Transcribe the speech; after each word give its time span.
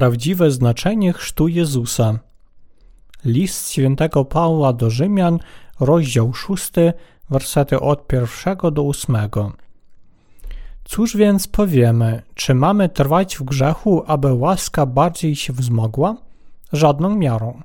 Prawdziwe 0.00 0.50
znaczenie 0.50 1.12
chrztu 1.12 1.48
Jezusa. 1.48 2.18
List 3.24 3.72
świętego 3.72 4.24
Pawła 4.24 4.72
do 4.72 4.90
Rzymian, 4.90 5.38
rozdział 5.80 6.34
6, 6.34 6.70
wersety 7.30 7.80
od 7.80 8.06
pierwszego 8.06 8.70
do 8.70 8.82
ósmego. 8.82 9.52
Cóż 10.84 11.16
więc 11.16 11.48
powiemy? 11.48 12.22
Czy 12.34 12.54
mamy 12.54 12.88
trwać 12.88 13.36
w 13.36 13.42
grzechu, 13.42 14.02
aby 14.06 14.32
łaska 14.32 14.86
bardziej 14.86 15.36
się 15.36 15.52
wzmogła? 15.52 16.16
Żadną 16.72 17.16
miarą. 17.16 17.62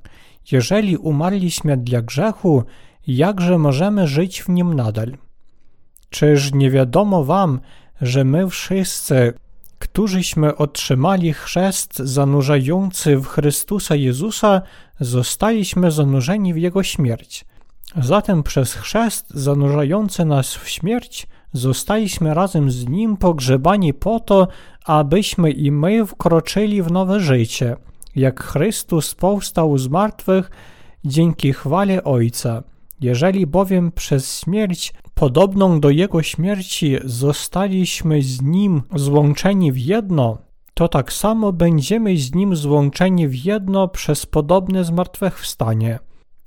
Jeżeli 0.52 0.96
umarliśmy 0.96 1.76
dla 1.76 2.02
grzechu, 2.02 2.64
jakże 3.06 3.58
możemy 3.58 4.08
żyć 4.08 4.42
w 4.42 4.48
nim 4.48 4.74
nadal? 4.74 5.16
Czyż 6.10 6.52
nie 6.52 6.70
wiadomo 6.70 7.24
wam, 7.24 7.60
że 8.00 8.24
my 8.24 8.50
wszyscy, 8.50 9.34
którzyśmy 9.86 10.56
otrzymali 10.56 11.32
chrzest 11.32 11.98
zanurzający 11.98 13.16
w 13.16 13.26
Chrystusa 13.26 13.94
Jezusa, 13.94 14.62
zostaliśmy 15.00 15.90
zanurzeni 15.90 16.54
w 16.54 16.56
Jego 16.56 16.82
śmierć. 16.82 17.44
Zatem 17.96 18.42
przez 18.42 18.74
chrzest 18.74 19.30
zanurzający 19.30 20.24
nas 20.24 20.54
w 20.54 20.68
śmierć 20.68 21.26
zostaliśmy 21.52 22.34
razem 22.34 22.70
z 22.70 22.88
Nim 22.88 23.16
pogrzebani 23.16 23.94
po 23.94 24.20
to, 24.20 24.48
abyśmy 24.84 25.50
i 25.50 25.70
my 25.70 26.06
wkroczyli 26.06 26.82
w 26.82 26.90
nowe 26.90 27.20
życie, 27.20 27.76
jak 28.16 28.44
Chrystus 28.44 29.14
powstał 29.14 29.78
z 29.78 29.88
martwych 29.88 30.50
dzięki 31.04 31.52
chwale 31.52 32.04
Ojca. 32.04 32.62
Jeżeli 33.00 33.46
bowiem 33.46 33.92
przez 33.92 34.40
śmierć 34.40 34.94
podobną 35.14 35.80
do 35.80 35.90
Jego 35.90 36.22
śmierci 36.22 36.96
zostaliśmy 37.04 38.22
z 38.22 38.42
Nim 38.42 38.82
złączeni 38.94 39.72
w 39.72 39.78
jedno, 39.78 40.38
to 40.74 40.88
tak 40.88 41.12
samo 41.12 41.52
będziemy 41.52 42.16
z 42.16 42.34
Nim 42.34 42.56
złączeni 42.56 43.28
w 43.28 43.44
jedno 43.44 43.88
przez 43.88 44.26
podobne 44.26 44.84
zmartwychwstanie. 44.84 45.98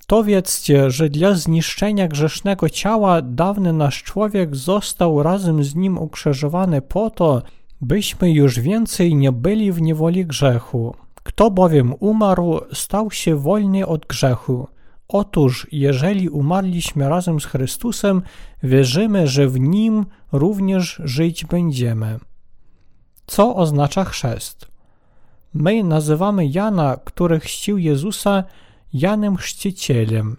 To 0.07 0.23
wiedzcie, 0.23 0.91
że 0.91 1.09
dla 1.09 1.33
zniszczenia 1.33 2.07
grzesznego 2.07 2.69
ciała 2.69 3.21
dawny 3.21 3.73
nasz 3.73 4.03
człowiek 4.03 4.55
został 4.55 5.23
razem 5.23 5.63
z 5.63 5.75
Nim 5.75 5.97
ukrzyżowany 5.97 6.81
po 6.81 7.09
to, 7.09 7.41
byśmy 7.81 8.31
już 8.31 8.59
więcej 8.59 9.15
nie 9.15 9.31
byli 9.31 9.71
w 9.71 9.81
niewoli 9.81 10.25
grzechu. 10.25 10.95
Kto 11.23 11.51
bowiem 11.51 11.93
umarł, 11.99 12.59
stał 12.73 13.11
się 13.11 13.35
wolny 13.35 13.87
od 13.87 14.05
grzechu. 14.05 14.67
Otóż, 15.09 15.67
jeżeli 15.71 16.29
umarliśmy 16.29 17.09
razem 17.09 17.39
z 17.39 17.45
Chrystusem, 17.45 18.21
wierzymy, 18.63 19.27
że 19.27 19.47
w 19.47 19.59
Nim 19.59 20.05
również 20.31 21.01
żyć 21.03 21.45
będziemy. 21.45 22.19
Co 23.27 23.55
oznacza 23.55 24.05
chrzest? 24.05 24.67
My 25.53 25.83
nazywamy 25.83 26.47
Jana, 26.47 26.97
który 27.05 27.39
chrzcił 27.39 27.77
Jezusa, 27.77 28.43
Janem 28.93 29.37
Chrzcicielem. 29.37 30.37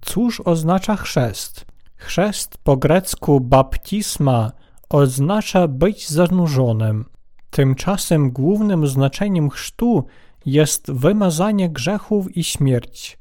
Cóż 0.00 0.40
oznacza 0.40 0.96
chrzest? 0.96 1.66
Chrzest 1.96 2.58
po 2.58 2.76
grecku 2.76 3.40
baptisma 3.40 4.52
oznacza 4.88 5.68
być 5.68 6.08
zanurzonym. 6.08 7.04
Tymczasem 7.50 8.30
głównym 8.30 8.86
znaczeniem 8.86 9.50
chrztu 9.50 10.04
jest 10.46 10.92
wymazanie 10.92 11.70
grzechów 11.70 12.36
i 12.36 12.44
śmierć. 12.44 13.17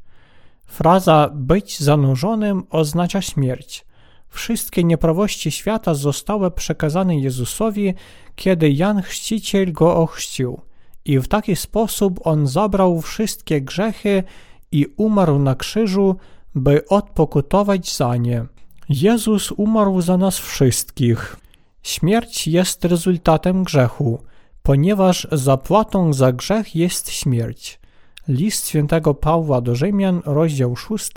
Fraza 0.68 1.30
być 1.34 1.80
zanurzonym 1.80 2.64
oznacza 2.70 3.22
śmierć. 3.22 3.86
Wszystkie 4.30 4.84
nieprawości 4.84 5.52
świata 5.52 5.94
zostały 5.94 6.52
przekazane 6.52 7.18
Jezusowi, 7.20 7.94
kiedy 8.36 8.72
Jan 8.72 9.02
Chrzciciel 9.02 9.74
go 9.74 9.96
ochrzcił. 9.96 10.62
I 11.06 11.20
w 11.20 11.28
taki 11.28 11.56
sposób 11.56 12.20
on 12.28 12.48
zabrał 12.48 13.02
wszystkie 13.02 13.62
grzechy 13.62 14.24
i 14.72 14.86
umarł 14.98 15.40
na 15.40 15.56
krzyżu, 15.56 16.16
by 16.56 16.88
odpokutować 16.88 17.96
za 17.96 18.18
nie. 18.18 18.46
Jezus 18.90 19.52
umarł 19.52 20.02
za 20.02 20.18
nas 20.18 20.40
wszystkich. 20.40 21.38
Śmierć 21.84 22.48
jest 22.48 22.86
rezultatem 22.86 23.64
grzechu, 23.64 24.24
ponieważ 24.64 25.28
zapłatą 25.32 26.14
za 26.14 26.32
grzech 26.32 26.76
jest 26.76 27.10
śmierć. 27.10 27.80
List 28.28 28.68
świętego 28.68 29.14
Pawła 29.14 29.62
do 29.62 29.76
Rzymian, 29.76 30.22
rozdział 30.26 30.76
6, 30.76 31.12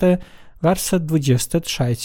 werset 0.61 1.05
23. 1.05 1.95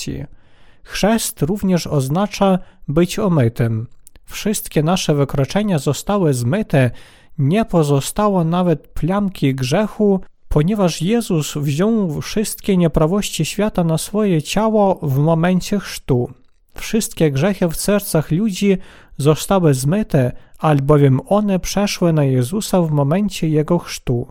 Chrzest 0.83 1.43
również 1.43 1.87
oznacza 1.87 2.59
być 2.89 3.19
omytym. 3.19 3.87
Wszystkie 4.25 4.83
nasze 4.83 5.15
wykroczenia 5.15 5.79
zostały 5.79 6.35
zmyte, 6.35 6.91
nie 7.39 7.65
pozostało 7.65 8.45
nawet 8.45 8.89
plamki 8.89 9.55
grzechu, 9.55 10.21
ponieważ 10.49 11.03
Jezus 11.03 11.55
wziął 11.57 12.21
wszystkie 12.21 12.77
nieprawości 12.77 13.45
świata 13.45 13.85
na 13.85 13.99
swoje 13.99 14.43
ciało 14.43 14.99
w 15.03 15.19
momencie 15.19 15.79
chrztu. 15.79 16.31
Wszystkie 16.75 17.31
grzechy 17.31 17.69
w 17.69 17.77
sercach 17.77 18.31
ludzi 18.31 18.79
zostały 19.19 19.75
zmyte, 19.75 20.33
albowiem 20.59 21.21
one 21.27 21.59
przeszły 21.59 22.13
na 22.13 22.25
Jezusa 22.25 22.83
w 22.83 22.91
momencie 22.91 23.49
Jego 23.49 23.79
chrztu. 23.79 24.27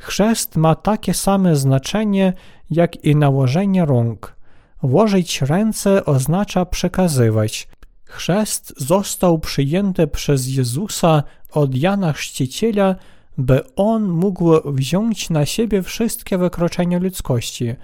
Chrzest 0.00 0.56
ma 0.56 0.74
takie 0.74 1.14
same 1.14 1.56
znaczenie 1.56 2.32
jak 2.70 3.04
i 3.04 3.16
nałożenie 3.16 3.84
rąk. 3.84 4.36
Włożyć 4.82 5.42
ręce 5.42 6.04
oznacza 6.04 6.66
przekazywać. 6.66 7.68
Chrzest 8.04 8.74
został 8.76 9.38
przyjęty 9.38 10.06
przez 10.06 10.48
Jezusa 10.48 11.22
od 11.52 11.74
Jana 11.74 12.12
Chrzciciela, 12.12 12.94
by 13.38 13.74
on 13.76 14.08
mógł 14.08 14.72
wziąć 14.72 15.30
na 15.30 15.46
siebie 15.46 15.82
wszystkie 15.82 16.38
wykroczenia 16.38 16.98
ludzkości. 16.98 17.74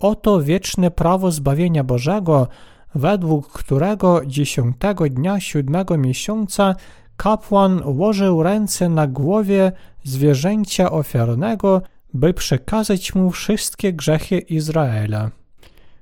Oto 0.00 0.42
wieczne 0.42 0.90
prawo 0.90 1.30
zbawienia 1.30 1.84
Bożego, 1.84 2.48
według 2.94 3.52
którego 3.52 4.26
dziesiątego 4.26 5.08
dnia 5.08 5.40
siódmego 5.40 5.98
miesiąca 5.98 6.74
kapłan 7.20 7.82
łożył 7.84 8.42
ręce 8.42 8.88
na 8.88 9.06
głowie 9.06 9.72
zwierzęcia 10.04 10.90
ofiarnego, 10.90 11.82
by 12.14 12.34
przekazać 12.34 13.14
mu 13.14 13.30
wszystkie 13.30 13.92
grzechy 13.92 14.38
Izraela. 14.38 15.30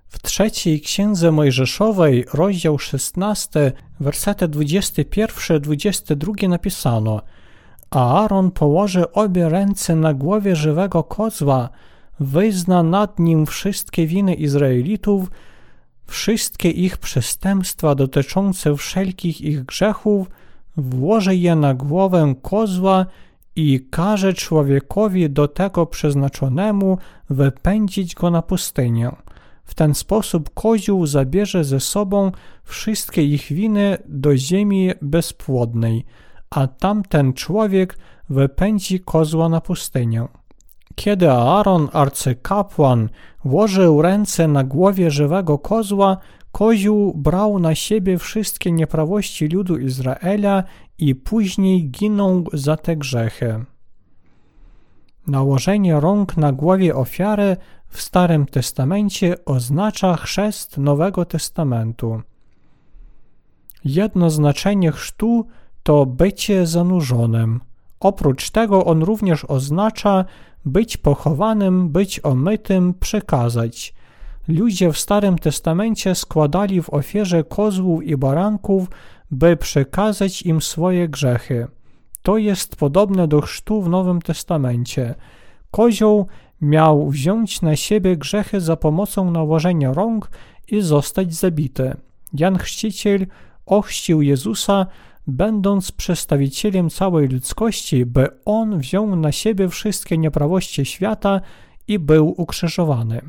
W 0.09 0.23
trzeciej 0.23 0.81
księdze 0.81 1.33
Mojżeszowej, 1.33 2.25
rozdział 2.35 2.79
16, 2.79 3.73
wersety 4.01 4.49
21-22 4.49 6.49
napisano 6.49 7.23
Aaron 7.91 8.51
położy 8.51 9.13
obie 9.13 9.49
ręce 9.49 9.97
na 9.97 10.15
głowie 10.15 10.57
żywego 10.57 11.05
kozła, 11.05 11.69
wyzna 12.21 12.83
nad 12.83 13.19
nim 13.19 13.47
wszystkie 13.47 14.07
winy 14.07 14.35
Izraelitów, 14.35 15.31
wszystkie 16.07 16.71
ich 16.71 16.97
przestępstwa 16.97 17.95
dotyczące 17.95 18.77
wszelkich 18.77 19.41
ich 19.41 19.65
grzechów, 19.65 20.29
włoży 20.79 21.37
je 21.37 21.57
na 21.57 21.75
głowę 21.75 22.35
kozła 22.43 23.07
i 23.57 23.87
każe 23.91 24.33
człowiekowi 24.35 25.31
do 25.31 25.49
tego 25.49 25.87
przeznaczonemu 25.87 26.99
wypędzić 27.31 28.15
go 28.15 28.31
na 28.31 28.43
pustynię. 28.43 29.11
W 29.65 29.75
ten 29.75 29.95
sposób 29.95 30.51
kozioł 30.55 31.07
zabierze 31.07 31.65
ze 31.65 31.81
sobą 31.81 32.33
wszystkie 32.65 33.25
ich 33.25 33.53
winy 33.53 33.99
do 34.09 34.37
ziemi 34.37 34.91
bezpłodnej, 35.03 36.05
a 36.51 36.67
tamten 36.67 37.33
człowiek 37.33 37.99
wypędzi 38.31 39.01
kozła 39.01 39.49
na 39.49 39.61
pustynię. 39.61 40.29
Kiedy 40.95 41.31
Aaron, 41.31 41.89
arcykapłan, 41.93 43.09
włożył 43.45 44.03
ręce 44.03 44.49
na 44.49 44.65
głowie 44.65 45.11
żywego 45.11 45.59
kozła, 45.59 46.17
kozioł 46.53 47.15
brał 47.15 47.59
na 47.59 47.75
siebie 47.75 48.19
wszystkie 48.19 48.73
nieprawości 48.73 49.49
ludu 49.49 49.79
Izraela 49.79 50.65
i 50.99 51.15
później 51.15 51.91
ginął 51.91 52.45
za 52.53 52.77
te 52.77 52.97
grzechy. 52.97 53.65
Nałożenie 55.27 56.01
rąk 56.01 56.37
na 56.37 56.53
głowie 56.53 56.95
ofiary 56.95 57.57
w 57.89 58.03
Starym 58.03 58.47
Testamencie 58.47 59.45
oznacza 59.45 60.17
chrzest 60.17 60.79
Nowego 60.79 61.25
Testamentu. 61.25 62.23
Jedno 63.85 64.31
znaczenie 64.31 64.93
chrztu 64.93 65.47
to 65.83 66.07
bycie 66.07 66.67
zanurzonym. 66.67 67.61
Oprócz 68.01 68.51
tego 68.51 68.85
on 68.85 69.03
również 69.03 69.45
oznacza 69.45 70.25
być 70.65 70.97
pochowanym, 70.97 71.89
być 71.89 72.21
omytym, 72.23 72.95
przekazać. 72.95 73.95
Ludzie 74.49 74.93
w 74.93 74.99
Starym 74.99 75.39
Testamencie 75.39 76.15
składali 76.15 76.83
w 76.83 76.91
ofierze 76.91 77.45
kozłów 77.45 78.05
i 78.05 78.17
baranków, 78.17 78.89
by 79.31 79.57
przekazać 79.57 80.43
im 80.43 80.63
swoje 80.63 81.09
grzechy. 81.09 81.67
To 82.23 82.39
jest 82.39 82.77
podobne 82.77 83.29
do 83.29 83.41
chrztu 83.41 83.83
w 83.83 83.89
Nowym 83.89 84.23
Testamencie. 84.23 85.15
Kozioł 85.71 86.27
miał 86.61 87.09
wziąć 87.11 87.63
na 87.63 87.77
siebie 87.77 88.17
grzechy 88.17 88.61
za 88.61 88.77
pomocą 88.77 89.31
nałożenia 89.31 89.93
rąk 89.93 90.31
i 90.69 90.81
zostać 90.81 91.35
zabity. 91.35 91.97
Jan 92.33 92.59
Chrzciciel 92.59 93.27
ochrzcił 93.67 94.23
Jezusa, 94.23 94.87
będąc 95.27 95.93
przedstawicielem 95.93 96.91
całej 96.91 97.29
ludzkości, 97.29 98.07
by 98.07 98.29
on 98.45 98.79
wziął 98.79 99.17
na 99.17 99.33
siebie 99.33 99.69
wszystkie 99.69 100.19
nieprawości 100.19 100.85
świata 100.85 101.41
i 101.89 101.99
był 101.99 102.35
ukrzyżowany. 102.37 103.21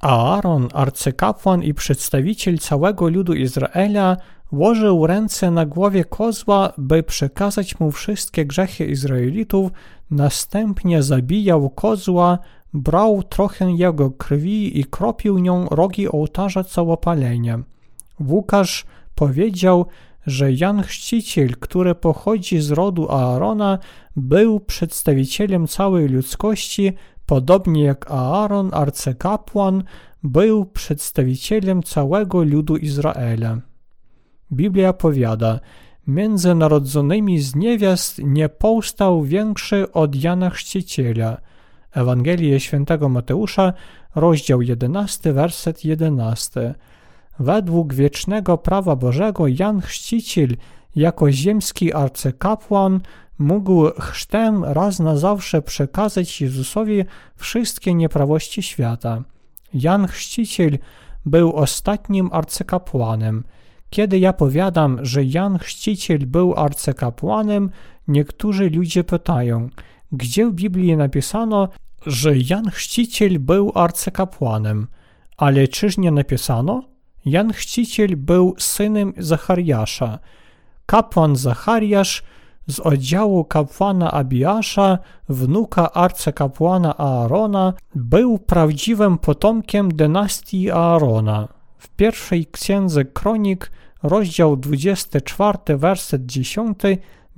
Aaron, 0.00 0.68
arcykapłan 0.74 1.62
i 1.62 1.74
przedstawiciel 1.74 2.58
całego 2.58 3.08
ludu 3.08 3.34
Izraela, 3.34 4.16
łożył 4.52 5.06
ręce 5.06 5.50
na 5.50 5.66
głowie 5.66 6.04
kozła, 6.04 6.72
by 6.78 7.02
przekazać 7.02 7.80
mu 7.80 7.90
wszystkie 7.90 8.46
grzechy 8.46 8.86
Izraelitów, 8.86 9.72
następnie 10.10 11.02
zabijał 11.02 11.70
kozła, 11.70 12.38
brał 12.74 13.22
trochę 13.22 13.72
jego 13.72 14.10
krwi 14.10 14.80
i 14.80 14.84
kropił 14.84 15.38
nią 15.38 15.66
rogi 15.68 16.08
ołtarza 16.08 16.64
całopalenia. 16.64 17.58
Łukasz 18.20 18.86
powiedział, 19.14 19.86
że 20.26 20.52
Jan 20.52 20.82
Chrzciciel, 20.82 21.56
który 21.60 21.94
pochodzi 21.94 22.60
z 22.60 22.70
rodu 22.70 23.10
Aarona, 23.10 23.78
był 24.16 24.60
przedstawicielem 24.60 25.66
całej 25.66 26.08
ludzkości, 26.08 26.92
podobnie 27.26 27.84
jak 27.84 28.10
Aaron, 28.10 28.70
arcykapłan, 28.72 29.84
był 30.22 30.64
przedstawicielem 30.64 31.82
całego 31.82 32.42
ludu 32.42 32.76
Izraela. 32.76 33.58
Biblia 34.52 34.92
powiada, 34.92 35.60
między 36.06 36.54
narodzonymi 36.54 37.38
z 37.40 37.54
niewiast 37.54 38.18
nie 38.24 38.48
powstał 38.48 39.22
większy 39.22 39.92
od 39.92 40.24
Jana 40.24 40.50
Chrzciciela. 40.50 41.36
Ewangelie 41.92 42.60
Świętego 42.60 43.08
Mateusza, 43.08 43.72
rozdział 44.14 44.62
11, 44.62 45.32
werset 45.32 45.84
11. 45.84 46.74
Według 47.38 47.94
wiecznego 47.94 48.58
prawa 48.58 48.96
Bożego 48.96 49.48
Jan 49.48 49.80
Chrzciciel 49.80 50.56
jako 50.96 51.32
ziemski 51.32 51.92
arcykapłan 51.92 53.00
mógł 53.38 53.90
chrztem 54.00 54.64
raz 54.64 54.98
na 54.98 55.16
zawsze 55.16 55.62
przekazać 55.62 56.40
Jezusowi 56.40 57.04
wszystkie 57.36 57.94
nieprawości 57.94 58.62
świata. 58.62 59.22
Jan 59.74 60.06
Chrzciciel 60.06 60.78
był 61.26 61.52
ostatnim 61.52 62.30
arcykapłanem. 62.32 63.44
Kiedy 63.90 64.18
ja 64.18 64.32
powiadam, 64.32 64.98
że 65.02 65.24
Jan 65.24 65.58
Chrzciciel 65.58 66.26
był 66.26 66.54
arcykapłanem, 66.54 67.70
niektórzy 68.08 68.70
ludzie 68.70 69.04
pytają, 69.04 69.68
gdzie 70.12 70.46
w 70.46 70.52
Biblii 70.52 70.96
napisano, 70.96 71.68
że 72.06 72.32
Jan 72.36 72.70
Chrzciciel 72.70 73.38
był 73.38 73.72
arcykapłanem. 73.74 74.86
Ale 75.36 75.68
czyż 75.68 75.98
nie 75.98 76.10
napisano? 76.10 76.82
Jan 77.24 77.52
Chrzciciel 77.52 78.16
był 78.16 78.54
synem 78.58 79.12
Zachariasza. 79.18 80.18
Kapłan 80.86 81.36
Zachariasz 81.36 82.22
z 82.66 82.80
oddziału 82.80 83.44
kapłana 83.44 84.10
Abiasza, 84.10 84.98
wnuka 85.28 85.92
arcykapłana 85.92 86.98
Aarona, 86.98 87.72
był 87.94 88.38
prawdziwym 88.38 89.18
potomkiem 89.18 89.88
dynastii 89.88 90.70
Aarona. 90.70 91.48
W 91.78 91.88
pierwszej 91.88 92.46
księdze 92.46 93.04
Kronik, 93.04 93.70
rozdział 94.02 94.56
24, 94.56 95.76
werset 95.76 96.26
10, 96.26 96.78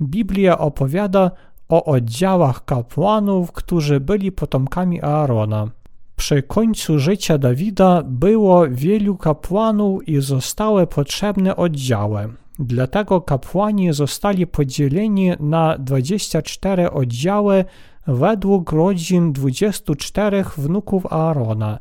Biblia 0.01 0.57
opowiada 0.57 1.31
o 1.69 1.85
oddziałach 1.85 2.65
kapłanów, 2.65 3.51
którzy 3.51 3.99
byli 3.99 4.31
potomkami 4.31 5.01
Aarona. 5.01 5.67
Przy 6.15 6.43
końcu 6.43 6.99
życia 6.99 7.37
Dawida 7.37 8.03
było 8.05 8.67
wielu 8.69 9.17
kapłanów 9.17 10.07
i 10.07 10.21
zostały 10.21 10.87
potrzebne 10.87 11.55
oddziały. 11.55 12.33
Dlatego 12.59 13.21
kapłani 13.21 13.93
zostali 13.93 14.47
podzieleni 14.47 15.31
na 15.39 15.77
24 15.77 16.91
oddziały 16.91 17.65
według 18.07 18.71
rodzin 18.71 19.33
24 19.33 20.45
wnuków 20.57 21.13
Aarona. 21.13 21.79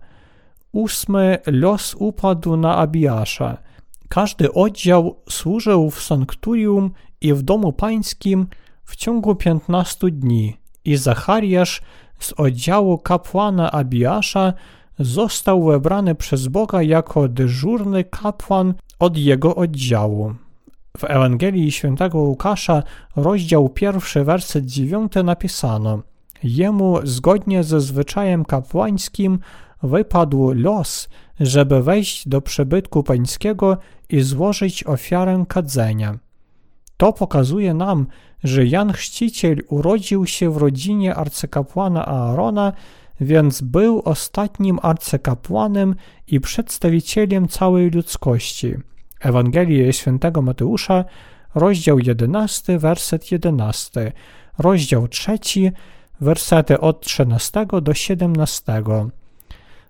Ósmy 0.72 1.38
los 1.46 1.94
upadł 1.98 2.56
na 2.56 2.76
Abiasza. 2.76 3.56
Każdy 4.08 4.52
oddział 4.52 5.16
służył 5.28 5.90
w 5.90 6.02
sanktuarium 6.02 6.90
i 7.20 7.34
w 7.34 7.42
domu 7.42 7.72
pańskim 7.72 8.46
w 8.84 8.96
ciągu 8.96 9.34
15 9.34 10.10
dni 10.10 10.56
i 10.84 10.96
Zachariasz 10.96 11.82
z 12.18 12.32
oddziału 12.32 12.98
kapłana 12.98 13.72
Abiasza 13.72 14.52
został 14.98 15.64
wybrany 15.64 16.14
przez 16.14 16.48
Boga 16.48 16.82
jako 16.82 17.28
dyżurny 17.28 18.04
kapłan 18.04 18.74
od 18.98 19.16
jego 19.16 19.54
oddziału. 19.54 20.34
W 20.98 21.04
Ewangelii 21.04 21.72
Świętego 21.72 22.18
Łukasza, 22.18 22.82
rozdział 23.16 23.68
pierwszy, 23.68 24.24
werset 24.24 24.66
dziewiąty 24.66 25.22
napisano 25.22 26.02
Jemu 26.42 27.06
zgodnie 27.06 27.64
ze 27.64 27.80
zwyczajem 27.80 28.44
kapłańskim 28.44 29.38
wypadł 29.82 30.52
los, 30.54 31.08
żeby 31.40 31.82
wejść 31.82 32.28
do 32.28 32.40
przybytku 32.40 33.02
pańskiego 33.02 33.78
i 34.08 34.20
złożyć 34.20 34.84
ofiarę 34.84 35.44
kadzenia. 35.48 36.18
To 36.96 37.12
pokazuje 37.12 37.74
nam, 37.74 38.06
że 38.44 38.66
Jan 38.66 38.92
Chrzciciel 38.92 39.62
urodził 39.68 40.26
się 40.26 40.50
w 40.50 40.56
rodzinie 40.56 41.14
arcykapłana 41.14 42.06
Aarona, 42.06 42.72
więc 43.20 43.60
był 43.60 44.02
ostatnim 44.04 44.78
arcykapłanem 44.82 45.94
i 46.26 46.40
przedstawicielem 46.40 47.48
całej 47.48 47.90
ludzkości. 47.90 48.74
Ewangelie 49.24 49.92
Świętego 49.92 50.42
Mateusza, 50.42 51.04
rozdział 51.54 51.98
11, 51.98 52.78
werset 52.78 53.32
11, 53.32 54.12
rozdział 54.58 55.08
3, 55.08 55.38
wersety 56.20 56.80
od 56.80 57.00
13 57.00 57.66
do 57.82 57.94
17. 57.94 58.82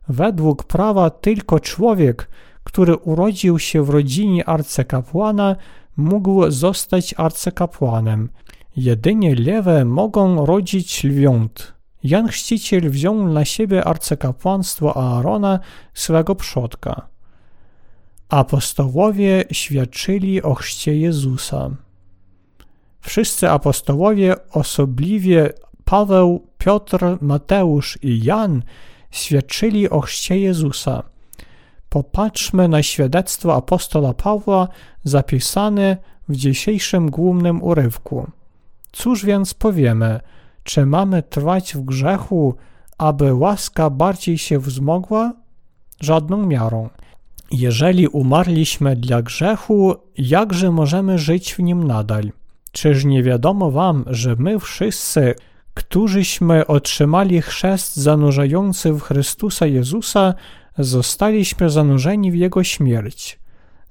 Według 0.09 0.65
prawa 0.65 1.11
tylko 1.11 1.61
człowiek, 1.61 2.29
który 2.65 2.97
urodził 2.97 3.59
się 3.59 3.85
w 3.85 3.91
rodzinie 3.91 4.49
arcykapłana, 4.49 5.57
mógł 5.97 6.51
zostać 6.51 7.15
arcykapłanem. 7.17 8.29
Jedynie 8.77 9.35
lewe 9.35 9.85
mogą 9.85 10.47
rodzić 10.47 11.05
lwiąt. 11.05 11.75
Jan 12.03 12.29
Chrzciciel 12.29 12.91
wziął 12.91 13.29
na 13.29 13.44
siebie 13.44 13.85
arcykapłanstwo 13.85 14.97
Aarona, 14.97 15.61
swego 15.94 16.35
przodka. 16.35 17.14
Apostołowie 18.29 19.45
świadczyli 19.53 20.43
o 20.43 20.55
chrzcie 20.55 20.97
Jezusa. 20.97 21.71
Wszyscy 23.01 23.51
apostołowie, 23.51 24.35
osobliwie 24.51 25.53
Paweł, 25.85 26.47
Piotr, 26.59 26.99
Mateusz 27.21 27.99
i 28.03 28.25
Jan, 28.25 28.63
świadczyli 29.11 29.91
o 29.91 30.01
chrzcie 30.01 30.39
Jezusa. 30.39 31.03
Popatrzmy 31.89 32.69
na 32.69 32.83
świadectwo 32.83 33.55
apostola 33.55 34.15
Pawła 34.15 34.69
zapisane 35.05 35.97
w 36.29 36.37
dzisiejszym 36.37 37.11
głównym 37.11 37.63
urywku. 37.63 38.27
Cóż 38.93 39.25
więc 39.25 39.55
powiemy? 39.55 40.21
Czy 40.63 40.87
mamy 40.87 41.23
trwać 41.23 41.75
w 41.75 41.81
grzechu, 41.81 42.55
aby 42.99 43.35
łaska 43.35 43.91
bardziej 43.91 44.39
się 44.39 44.59
wzmogła? 44.59 45.33
Żadną 46.01 46.47
miarą. 46.47 46.89
Jeżeli 47.51 48.08
umarliśmy 48.08 48.96
dla 48.96 49.22
grzechu, 49.22 49.94
jakże 50.19 50.70
możemy 50.70 51.19
żyć 51.19 51.55
w 51.55 51.58
nim 51.58 51.84
nadal? 51.84 52.32
Czyż 52.72 53.05
nie 53.05 53.22
wiadomo 53.22 53.70
wam, 53.70 54.05
że 54.06 54.36
my 54.39 54.58
wszyscy, 54.58 55.34
którzyśmy 55.74 56.67
otrzymali 56.67 57.43
chrzest 57.43 57.96
zanurzający 57.96 58.93
w 58.93 59.01
Chrystusa 59.01 59.67
Jezusa, 59.67 60.34
zostaliśmy 60.79 61.70
zanurzeni 61.70 62.32
w 62.32 62.34
Jego 62.34 62.65
śmierć. 62.65 63.39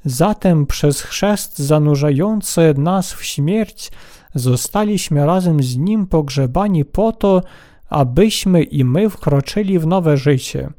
Zatem 0.06 0.66
przez 0.66 1.02
chrzest 1.02 1.60
zanurzający 1.60 2.74
nas 2.78 3.14
w 3.14 3.26
śmierć 3.26 3.92
zostaliśmy 4.36 5.26
razem 5.26 5.64
z 5.64 5.78
Nim 5.78 6.08
pogrzebani 6.08 6.86
po 6.86 7.12
to, 7.12 7.42
abyśmy 7.90 8.64
i 8.64 8.84
my 8.84 9.10
wkroczyli 9.10 9.80
w 9.80 9.88
nowe 9.88 10.18
życie. 10.18 10.70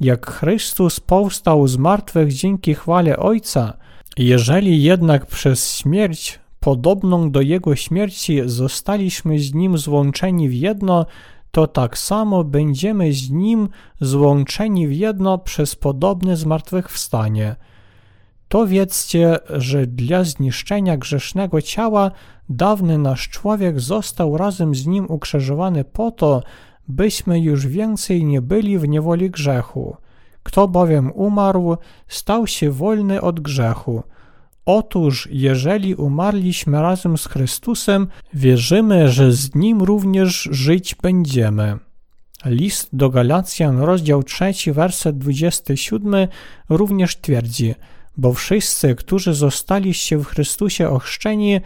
Jak 0.00 0.30
Chrystus 0.30 1.00
powstał 1.00 1.68
z 1.68 1.76
martwych 1.76 2.32
dzięki 2.32 2.74
chwale 2.74 3.16
Ojca, 3.16 3.72
jeżeli 4.16 4.82
jednak 4.82 5.26
przez 5.26 5.76
śmierć 5.78 6.40
podobną 6.60 7.30
do 7.30 7.40
Jego 7.40 7.76
śmierci 7.76 8.40
zostaliśmy 8.46 9.38
z 9.38 9.54
Nim 9.54 9.78
złączeni 9.78 10.48
w 10.48 10.54
jedno, 10.54 11.06
to 11.50 11.66
tak 11.66 11.98
samo 11.98 12.44
będziemy 12.44 13.12
z 13.12 13.30
Nim 13.30 13.68
złączeni 14.00 14.88
w 14.88 14.92
jedno 14.92 15.38
przez 15.38 15.76
podobne 15.76 16.36
zmartwychwstanie. 16.36 17.56
To 18.48 18.66
wiedzcie, 18.66 19.38
że 19.48 19.86
dla 19.86 20.24
zniszczenia 20.24 20.96
grzesznego 20.96 21.62
ciała 21.62 22.10
dawny 22.48 22.98
nasz 22.98 23.28
człowiek 23.28 23.80
został 23.80 24.36
razem 24.36 24.74
z 24.74 24.86
Nim 24.86 25.06
ukrzyżowany 25.08 25.84
po 25.84 26.10
to, 26.10 26.42
byśmy 26.90 27.40
już 27.40 27.66
więcej 27.66 28.24
nie 28.24 28.42
byli 28.42 28.78
w 28.78 28.88
niewoli 28.88 29.30
grzechu. 29.30 29.96
Kto 30.42 30.68
bowiem 30.68 31.12
umarł, 31.12 31.76
stał 32.08 32.46
się 32.46 32.70
wolny 32.70 33.20
od 33.20 33.40
grzechu. 33.40 34.02
Otóż, 34.66 35.28
jeżeli 35.32 35.94
umarliśmy 35.94 36.82
razem 36.82 37.18
z 37.18 37.26
Chrystusem, 37.26 38.06
wierzymy, 38.34 39.08
że 39.08 39.32
z 39.32 39.54
Nim 39.54 39.82
również 39.82 40.48
żyć 40.52 40.94
będziemy. 40.94 41.78
List 42.44 42.88
do 42.92 43.10
Galacjan, 43.10 43.78
rozdział 43.78 44.22
3, 44.22 44.52
werset 44.66 45.18
27 45.18 46.14
również 46.68 47.16
twierdzi, 47.16 47.74
bo 48.16 48.32
wszyscy, 48.32 48.94
którzy 48.94 49.34
zostaliście 49.34 50.18
w 50.18 50.24
Chrystusie 50.24 50.88
ochrzczeni, 50.88 51.60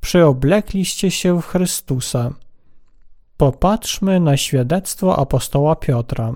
przyoblekliście 0.00 1.10
się 1.10 1.42
w 1.42 1.46
Chrystusa. 1.46 2.32
Popatrzmy 3.36 4.20
na 4.20 4.36
świadectwo 4.36 5.18
apostoła 5.18 5.76
Piotra. 5.76 6.32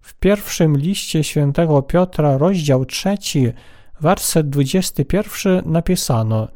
W 0.00 0.14
pierwszym 0.14 0.76
liście 0.76 1.24
świętego 1.24 1.82
Piotra, 1.82 2.38
rozdział 2.38 2.84
3, 2.84 3.16
werset 4.00 4.50
21 4.50 5.62
napisano 5.72 6.48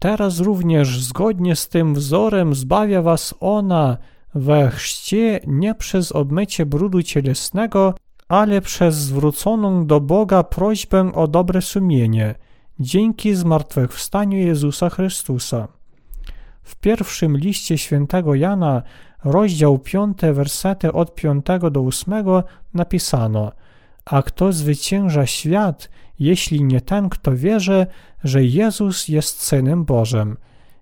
Teraz 0.00 0.40
również 0.40 1.00
zgodnie 1.00 1.56
z 1.56 1.68
tym 1.68 1.94
wzorem 1.94 2.54
zbawia 2.54 3.02
was 3.02 3.34
ona 3.40 3.96
we 4.34 4.70
chrzcie 4.70 5.40
nie 5.46 5.74
przez 5.74 6.12
obmycie 6.12 6.66
brudu 6.66 7.02
cielesnego, 7.02 7.94
ale 8.28 8.60
przez 8.60 8.94
zwróconą 8.94 9.86
do 9.86 10.00
Boga 10.00 10.42
prośbę 10.42 11.12
o 11.14 11.28
dobre 11.28 11.62
sumienie, 11.62 12.34
dzięki 12.80 13.34
zmartwychwstaniu 13.34 14.38
Jezusa 14.38 14.90
Chrystusa. 14.90 15.68
W 16.70 16.76
pierwszym 16.76 17.36
liście 17.36 17.78
świętego 17.78 18.34
Jana, 18.34 18.82
rozdział 19.24 19.78
5, 19.78 20.18
wersety 20.32 20.92
od 20.92 21.14
5 21.14 21.46
do 21.70 21.80
8 21.80 22.12
napisano 22.74 23.52
A 24.04 24.22
kto 24.22 24.52
zwycięża 24.52 25.26
świat, 25.26 25.90
jeśli 26.18 26.64
nie 26.64 26.80
ten, 26.80 27.08
kto 27.08 27.36
wierzy, 27.36 27.86
że 28.24 28.44
Jezus 28.44 29.08
jest 29.08 29.42
Synem 29.42 29.84
Bożym. 29.84 30.36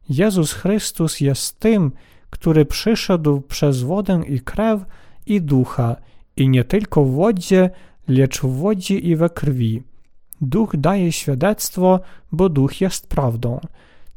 Jezus 0.09 0.53
Chrystus 0.53 1.21
jest 1.21 1.61
tym, 1.61 1.93
który 2.31 2.65
przyszedł 2.65 3.41
przez 3.41 3.83
wodę 3.83 4.23
i 4.27 4.41
krew 4.41 4.81
i 5.27 5.41
ducha, 5.41 5.97
i 6.37 6.49
nie 6.49 6.65
tylko 6.65 7.05
w 7.05 7.11
wodzie, 7.11 7.71
lecz 8.09 8.41
w 8.41 8.57
wodzie 8.57 8.99
i 8.99 9.17
we 9.17 9.31
krwi. 9.31 9.83
Duch 10.41 10.77
daje 10.77 11.13
świadectwo, 11.13 12.01
bo 12.33 12.49
duch 12.49 12.81
jest 12.81 13.07
prawdą. 13.07 13.61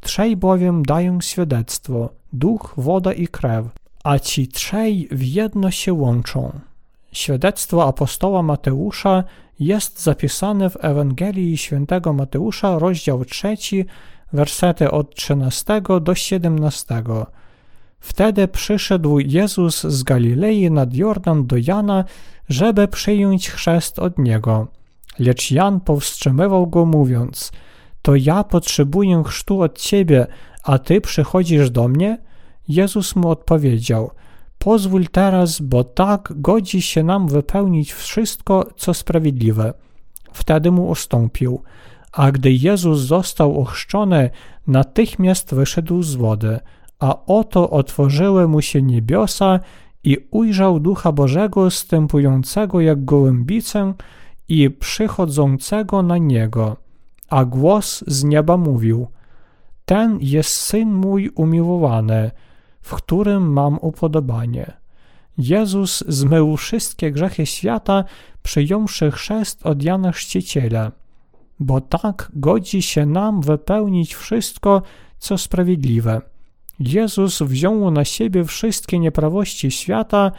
Trzej 0.02 0.38
bowiem 0.38 0.84
dają 0.84 1.22
świadectwo: 1.22 2.10
duch, 2.34 2.74
woda 2.78 3.14
i 3.14 3.28
krew, 3.28 3.66
a 4.04 4.20
ci 4.20 4.48
trzej 4.48 5.08
w 5.12 5.24
jedno 5.24 5.72
się 5.72 5.94
łączą. 5.94 6.60
Świadectwo 7.12 7.88
apostoła 7.88 8.44
Mateusza 8.44 9.24
jest 9.60 10.04
zapisane 10.04 10.70
w 10.70 10.78
Ewangelii 10.86 11.58
świętego 11.58 12.14
Mateusza, 12.14 12.80
rozdział 12.80 13.26
3, 13.26 13.56
wersety 14.34 14.92
od 14.92 15.16
13 15.16 15.82
do 16.02 16.16
17. 16.16 17.04
Wtedy 18.00 18.48
przyszedł 18.48 19.20
Jezus 19.20 19.82
z 19.84 20.04
Galilei 20.04 20.72
nad 20.72 20.94
Jordan 20.94 21.48
do 21.48 21.56
Jana, 21.68 22.04
żeby 22.50 22.88
przyjąć 22.88 23.50
chrzest 23.50 24.00
od 24.00 24.18
niego. 24.18 24.68
Lecz 25.20 25.52
Jan 25.52 25.80
powstrzymywał 25.80 26.68
go, 26.68 26.86
mówiąc: 26.86 27.52
To 28.02 28.16
ja 28.16 28.44
potrzebuję 28.44 29.24
chrztu 29.26 29.62
od 29.62 29.80
ciebie, 29.80 30.28
a 30.64 30.80
ty 30.80 31.02
przychodzisz 31.02 31.70
do 31.70 31.88
mnie? 31.88 32.18
Jezus 32.68 33.16
mu 33.16 33.30
odpowiedział: 33.30 34.12
Pozwól 34.60 35.08
teraz, 35.08 35.62
bo 35.62 35.84
tak 35.84 36.34
godzi 36.36 36.82
się 36.82 37.04
nam 37.04 37.28
wypełnić 37.28 37.94
wszystko, 37.94 38.70
co 38.76 38.94
sprawiedliwe. 38.94 39.74
Wtedy 40.34 40.72
mu 40.72 40.90
ustąpił. 40.90 41.62
A 42.12 42.32
gdy 42.32 42.52
Jezus 42.52 43.00
został 43.00 43.60
ochrzczony, 43.62 44.30
natychmiast 44.68 45.56
wyszedł 45.56 46.04
z 46.04 46.16
wody 46.16 46.60
a 47.02 47.26
oto 47.26 47.70
otworzyły 47.70 48.48
mu 48.48 48.62
się 48.62 48.82
niebiosa 48.82 49.60
i 50.04 50.18
ujrzał 50.32 50.80
Ducha 50.80 51.12
Bożego 51.12 51.72
stępującego 51.72 52.82
jak 52.82 53.06
gołębicę 53.06 53.94
i 54.48 54.70
przychodzącego 54.70 56.04
na 56.04 56.18
niego. 56.18 56.78
A 57.32 57.46
głos 57.46 58.04
z 58.08 58.24
nieba 58.24 58.58
mówił: 58.58 59.08
Ten 59.86 60.18
jest 60.22 60.52
syn 60.52 60.94
mój 60.94 61.30
umiłowany, 61.30 62.32
w 62.82 62.94
którym 62.94 63.54
mam 63.54 63.78
upodobanie. 63.82 64.74
Jezus 65.38 66.04
zmył 66.08 66.58
wszystkie 66.58 67.12
grzechy 67.12 67.46
świata, 67.46 68.04
przyjąwszy 68.44 69.12
chrzest 69.12 69.66
od 69.66 69.84
Jana 69.84 70.12
Chrzciciela, 70.12 70.92
bo 71.60 71.82
tak 71.82 72.32
godzi 72.34 72.82
się 72.82 73.06
nam 73.06 73.42
wypełnić 73.42 74.16
wszystko, 74.16 74.82
co 75.18 75.38
sprawiedliwe. 75.38 76.22
Jezus 76.80 77.42
wziął 77.42 77.92
na 77.92 78.06
siebie 78.06 78.46
wszystkie 78.46 79.00
nieprawości 79.00 79.72
świata, 79.72 80.32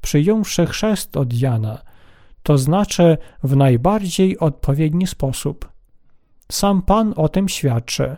przyjąwszy 0.00 0.66
chrzest 0.66 1.16
od 1.16 1.32
Jana, 1.32 1.78
to 2.42 2.58
znaczy 2.58 3.18
w 3.42 3.56
najbardziej 3.56 4.38
odpowiedni 4.38 5.06
sposób. 5.06 5.70
Sam 6.50 6.82
Pan 6.82 7.14
o 7.16 7.28
tym 7.28 7.48
świadczy, 7.48 8.16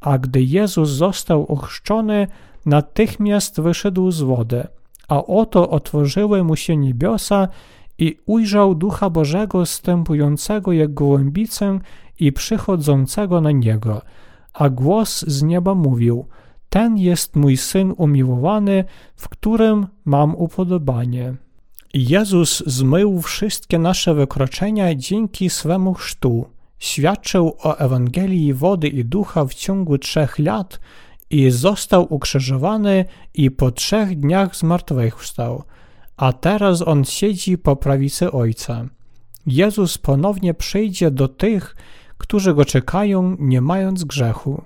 a 0.00 0.18
gdy 0.18 0.42
Jezus 0.42 0.88
został 0.88 1.46
ochrzczony, 1.46 2.26
natychmiast 2.66 3.60
wyszedł 3.60 4.10
z 4.10 4.22
wody, 4.22 4.66
a 5.08 5.24
oto 5.24 5.70
otworzyły 5.70 6.44
mu 6.44 6.56
się 6.56 6.76
niebiosa 6.76 7.48
i 7.98 8.18
ujrzał 8.26 8.74
Ducha 8.74 9.10
Bożego 9.10 9.66
stępującego 9.66 10.72
jak 10.72 10.94
gołębicę 10.94 11.78
i 12.20 12.32
przychodzącego 12.32 13.40
na 13.40 13.50
niego, 13.50 14.02
a 14.52 14.68
głos 14.68 15.24
z 15.26 15.42
nieba 15.42 15.74
mówił– 15.74 16.24
ten 16.74 16.98
jest 16.98 17.36
mój 17.36 17.56
syn 17.56 17.94
umiłowany, 17.96 18.84
w 19.16 19.28
którym 19.28 19.86
mam 20.04 20.34
upodobanie. 20.34 21.34
Jezus 21.94 22.62
zmył 22.66 23.22
wszystkie 23.22 23.78
nasze 23.78 24.14
wykroczenia 24.14 24.94
dzięki 24.94 25.50
swemu 25.50 25.94
chrztu. 25.94 26.46
Świadczył 26.84 27.56
o 27.62 27.78
Ewangelii 27.78 28.54
wody 28.54 28.88
i 28.88 29.04
ducha 29.04 29.44
w 29.44 29.54
ciągu 29.54 29.98
trzech 29.98 30.38
lat 30.38 30.80
i 31.30 31.50
został 31.50 32.14
ukrzyżowany 32.14 33.04
i 33.34 33.50
po 33.50 33.70
trzech 33.70 34.20
dniach 34.20 34.56
zmartwychwstał. 34.56 35.62
A 36.16 36.32
teraz 36.32 36.82
on 36.82 37.04
siedzi 37.04 37.58
po 37.58 37.76
prawicy 37.76 38.32
Ojca. 38.32 38.84
Jezus 39.46 39.98
ponownie 39.98 40.54
przyjdzie 40.54 41.10
do 41.10 41.28
tych, 41.28 41.76
którzy 42.18 42.54
go 42.54 42.64
czekają, 42.64 43.36
nie 43.38 43.60
mając 43.60 44.04
grzechu. 44.04 44.62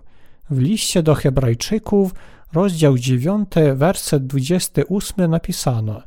W 0.50 0.58
liście 0.58 1.02
do 1.02 1.14
Hebrajczyków, 1.14 2.14
rozdział 2.52 2.98
9, 2.98 3.48
werset 3.74 4.26
28 4.26 5.30
napisano: 5.30 6.02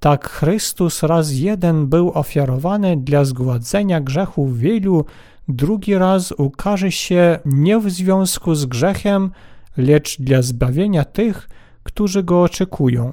Tak 0.00 0.30
Chrystus 0.30 1.02
raz 1.02 1.32
jeden 1.32 1.86
był 1.86 2.12
ofiarowany 2.12 2.96
dla 2.96 3.24
zgładzenia 3.24 4.00
grzechów 4.00 4.58
wielu, 4.58 5.04
drugi 5.48 5.94
raz 5.94 6.32
ukaże 6.32 6.92
się 6.92 7.38
nie 7.44 7.78
w 7.78 7.90
związku 7.90 8.54
z 8.54 8.66
grzechem, 8.66 9.30
lecz 9.76 10.20
dla 10.20 10.42
zbawienia 10.42 11.04
tych, 11.04 11.48
którzy 11.82 12.22
go 12.22 12.42
oczekują. 12.42 13.12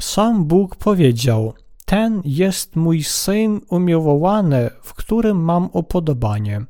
Sam 0.00 0.44
Bóg 0.44 0.76
powiedział: 0.76 1.54
Ten 1.84 2.22
jest 2.24 2.76
mój 2.76 3.02
syn 3.02 3.60
umiłowany, 3.68 4.70
w 4.82 4.94
którym 4.94 5.44
mam 5.44 5.68
upodobanie. 5.72 6.64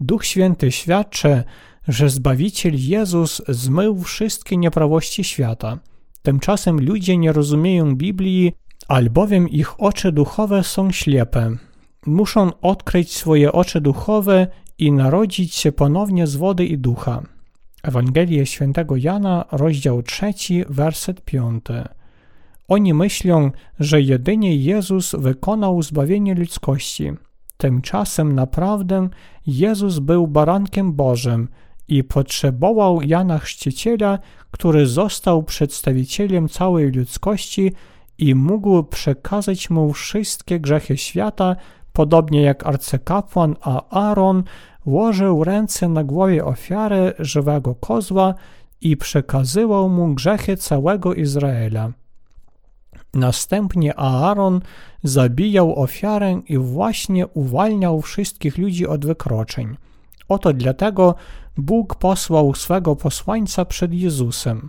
Duch 0.00 0.24
Święty 0.24 0.72
świadczy, 0.72 1.44
że 1.88 2.10
Zbawiciel 2.10 2.74
Jezus 2.74 3.42
zmył 3.48 4.02
wszystkie 4.02 4.56
nieprawości 4.56 5.24
świata. 5.24 5.78
Tymczasem 6.22 6.80
ludzie 6.80 7.16
nie 7.16 7.32
rozumieją 7.32 7.96
Biblii, 7.96 8.52
albowiem 8.88 9.48
ich 9.48 9.80
oczy 9.80 10.12
duchowe 10.12 10.64
są 10.64 10.90
ślepe. 10.90 11.56
Muszą 12.06 12.50
odkryć 12.60 13.12
swoje 13.12 13.52
oczy 13.52 13.80
duchowe 13.80 14.46
i 14.78 14.92
narodzić 14.92 15.54
się 15.54 15.72
ponownie 15.72 16.26
z 16.26 16.36
wody 16.36 16.66
i 16.66 16.78
ducha. 16.78 17.22
Ewangelia 17.82 18.46
świętego 18.46 18.96
Jana, 18.96 19.44
rozdział 19.52 20.02
3, 20.02 20.32
werset 20.68 21.24
5. 21.24 21.64
Oni 22.68 22.94
myślą, 22.94 23.50
że 23.80 24.00
jedynie 24.00 24.56
Jezus 24.56 25.14
wykonał 25.18 25.82
zbawienie 25.82 26.34
ludzkości. 26.34 27.12
Tymczasem 27.56 28.34
naprawdę 28.34 29.08
Jezus 29.46 29.98
był 29.98 30.26
barankiem 30.26 30.92
Bożym, 30.92 31.48
i 31.88 32.04
potrzebował 32.04 33.02
Jana 33.02 33.38
Chrzciciela, 33.38 34.18
który 34.50 34.86
został 34.86 35.42
przedstawicielem 35.42 36.48
całej 36.48 36.92
ludzkości 36.92 37.72
i 38.18 38.34
mógł 38.34 38.82
przekazać 38.82 39.70
mu 39.70 39.92
wszystkie 39.92 40.60
grzechy 40.60 40.96
świata, 40.96 41.56
podobnie 41.92 42.42
jak 42.42 42.66
arcykapłan 42.66 43.56
Aaron 43.90 44.42
łożył 44.86 45.44
ręce 45.44 45.88
na 45.88 46.04
głowie 46.04 46.44
ofiary 46.44 47.12
żywego 47.18 47.74
kozła 47.74 48.34
i 48.80 48.96
przekazywał 48.96 49.88
mu 49.88 50.14
grzechy 50.14 50.56
całego 50.56 51.14
Izraela. 51.14 51.92
Następnie 53.14 53.98
Aaron 53.98 54.60
zabijał 55.02 55.82
ofiarę 55.82 56.40
i 56.48 56.58
właśnie 56.58 57.26
uwalniał 57.26 58.02
wszystkich 58.02 58.58
ludzi 58.58 58.86
od 58.86 59.06
wykroczeń. 59.06 59.76
Oto 60.28 60.52
dlatego 60.52 61.14
Bóg 61.56 61.94
posłał 61.94 62.54
swego 62.54 62.96
posłańca 62.96 63.64
przed 63.64 63.92
Jezusem. 63.92 64.68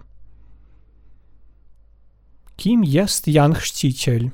Kim 2.57 2.83
jest 2.83 3.27
Jan 3.27 3.53
Chrzciciel? 3.53 4.29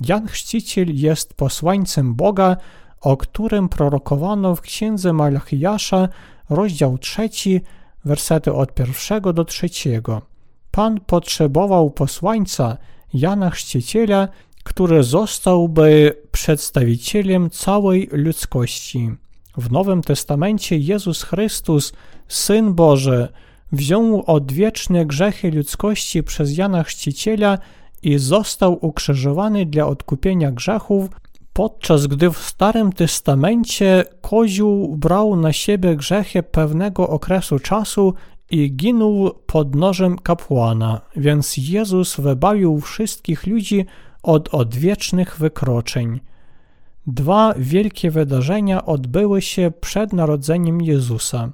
Jan 0.00 0.26
Chrzciciel 0.26 0.94
jest 0.94 1.34
posłańcem 1.34 2.14
Boga, 2.14 2.56
o 3.00 3.16
którym 3.16 3.68
prorokowano 3.68 4.56
w 4.56 4.60
księdze 4.60 5.12
Malachiasza, 5.12 6.08
rozdział 6.50 6.98
trzeci, 6.98 7.60
wersety 8.04 8.52
od 8.52 8.74
pierwszego 8.74 9.32
do 9.32 9.44
trzeciego. 9.44 10.22
Pan 10.70 11.00
potrzebował 11.00 11.90
posłańca 11.90 12.76
Jana 13.14 13.50
Chrzciciela, 13.50 14.28
który 14.64 15.02
zostałby 15.02 16.16
przedstawicielem 16.32 17.50
całej 17.50 18.08
ludzkości. 18.12 19.10
W 19.56 19.72
Nowym 19.72 20.02
Testamencie 20.02 20.78
Jezus 20.78 21.22
Chrystus, 21.22 21.92
Syn 22.28 22.74
Boży, 22.74 23.28
wziął 23.74 24.24
odwieczne 24.26 25.06
grzechy 25.06 25.50
ludzkości 25.50 26.22
przez 26.22 26.56
Jana 26.56 26.82
Chrzciciela 26.82 27.58
i 28.02 28.18
został 28.18 28.78
ukrzyżowany 28.86 29.66
dla 29.66 29.86
odkupienia 29.86 30.52
grzechów, 30.52 31.08
podczas 31.52 32.06
gdy 32.06 32.30
w 32.30 32.38
Starym 32.38 32.92
Testamencie 32.92 34.04
Koziół 34.20 34.96
brał 34.96 35.36
na 35.36 35.52
siebie 35.52 35.96
grzechy 35.96 36.42
pewnego 36.42 37.08
okresu 37.08 37.58
czasu 37.58 38.14
i 38.50 38.72
ginął 38.72 39.30
pod 39.46 39.74
nożem 39.74 40.18
kapłana, 40.18 41.00
więc 41.16 41.56
Jezus 41.56 42.20
wybawił 42.20 42.80
wszystkich 42.80 43.46
ludzi 43.46 43.86
od 44.22 44.54
odwiecznych 44.54 45.38
wykroczeń. 45.38 46.20
Dwa 47.06 47.54
wielkie 47.56 48.10
wydarzenia 48.10 48.86
odbyły 48.86 49.42
się 49.42 49.72
przed 49.80 50.12
narodzeniem 50.12 50.82
Jezusa. 50.82 51.52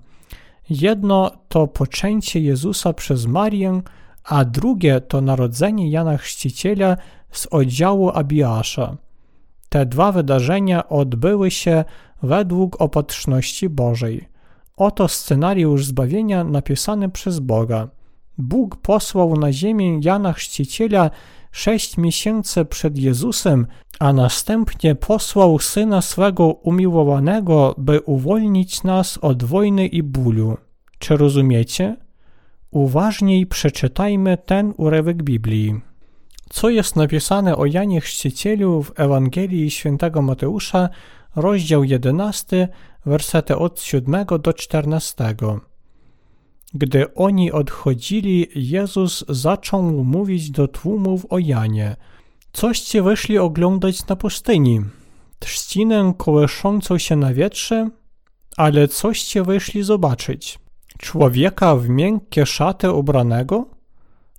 Jedno 0.71 1.31
to 1.49 1.67
poczęcie 1.67 2.41
Jezusa 2.41 2.93
przez 2.93 3.27
Marię, 3.27 3.83
a 4.25 4.45
drugie 4.45 5.00
to 5.00 5.21
narodzenie 5.21 5.91
Jana 5.91 6.17
Chrzciciela 6.17 6.97
z 7.33 7.47
oddziału 7.47 8.11
Abiasza. 8.11 8.97
Te 9.69 9.87
dwa 9.87 10.12
wydarzenia 10.12 10.89
odbyły 10.89 11.50
się 11.50 11.85
według 12.23 12.81
opatrzności 12.81 13.69
Bożej. 13.69 14.29
Oto 14.77 15.09
scenariusz 15.09 15.85
zbawienia 15.85 16.45
napisany 16.45 17.09
przez 17.09 17.39
Boga. 17.39 17.89
Bóg 18.39 18.77
posłał 18.77 19.37
na 19.37 19.53
ziemię 19.53 20.00
Jana 20.05 20.33
Chrzciciela 20.33 21.11
sześć 21.52 21.97
miesięcy 21.97 22.64
przed 22.64 22.99
Jezusem, 22.99 23.66
a 23.99 24.12
następnie 24.12 24.95
posłał 24.95 25.59
Syna 25.59 26.02
swego 26.02 26.47
umiłowanego, 26.47 27.75
by 27.78 28.00
uwolnić 28.00 28.83
nas 28.83 29.19
od 29.23 29.45
wojny 29.45 29.87
i 29.87 30.02
bólu. 30.02 30.57
Czy 30.99 31.16
rozumiecie? 31.16 31.97
Uważniej 32.71 33.47
przeczytajmy 33.47 34.38
ten 34.47 34.75
urywek 34.76 35.23
Biblii. 35.23 35.80
Co 36.50 36.71
jest 36.71 36.97
napisane 36.97 37.57
o 37.57 37.66
Janie 37.66 38.00
Chrzcicielu 38.00 38.83
w 38.83 39.00
Ewangelii 39.00 39.71
Świętego 39.71 40.23
Mateusza, 40.23 40.88
rozdział 41.37 41.85
11, 41.85 42.69
wersety 43.07 43.57
od 43.57 43.80
7 43.80 44.26
do 44.42 44.52
14. 44.52 45.35
Gdy 46.75 47.15
oni 47.15 47.53
odchodzili, 47.53 48.47
Jezus 48.55 49.25
zaczął 49.29 49.83
mówić 49.83 50.50
do 50.50 50.69
tłumów 50.69 51.27
o 51.31 51.39
Janie. 51.39 51.97
Coście 52.53 53.03
wyszli 53.03 53.39
oglądać 53.39 54.07
na 54.07 54.17
pustyni? 54.17 54.81
Trzcinę 55.39 56.15
kołyszącą 56.19 56.99
się 56.99 57.17
na 57.17 57.35
wietrze? 57.35 57.91
Ale 58.56 58.89
coście 58.89 59.43
wyszli 59.43 59.83
zobaczyć? 59.83 60.59
Człowieka 60.99 61.76
w 61.76 61.89
miękkie 61.89 62.47
szaty 62.47 62.93
ubranego? 62.93 63.67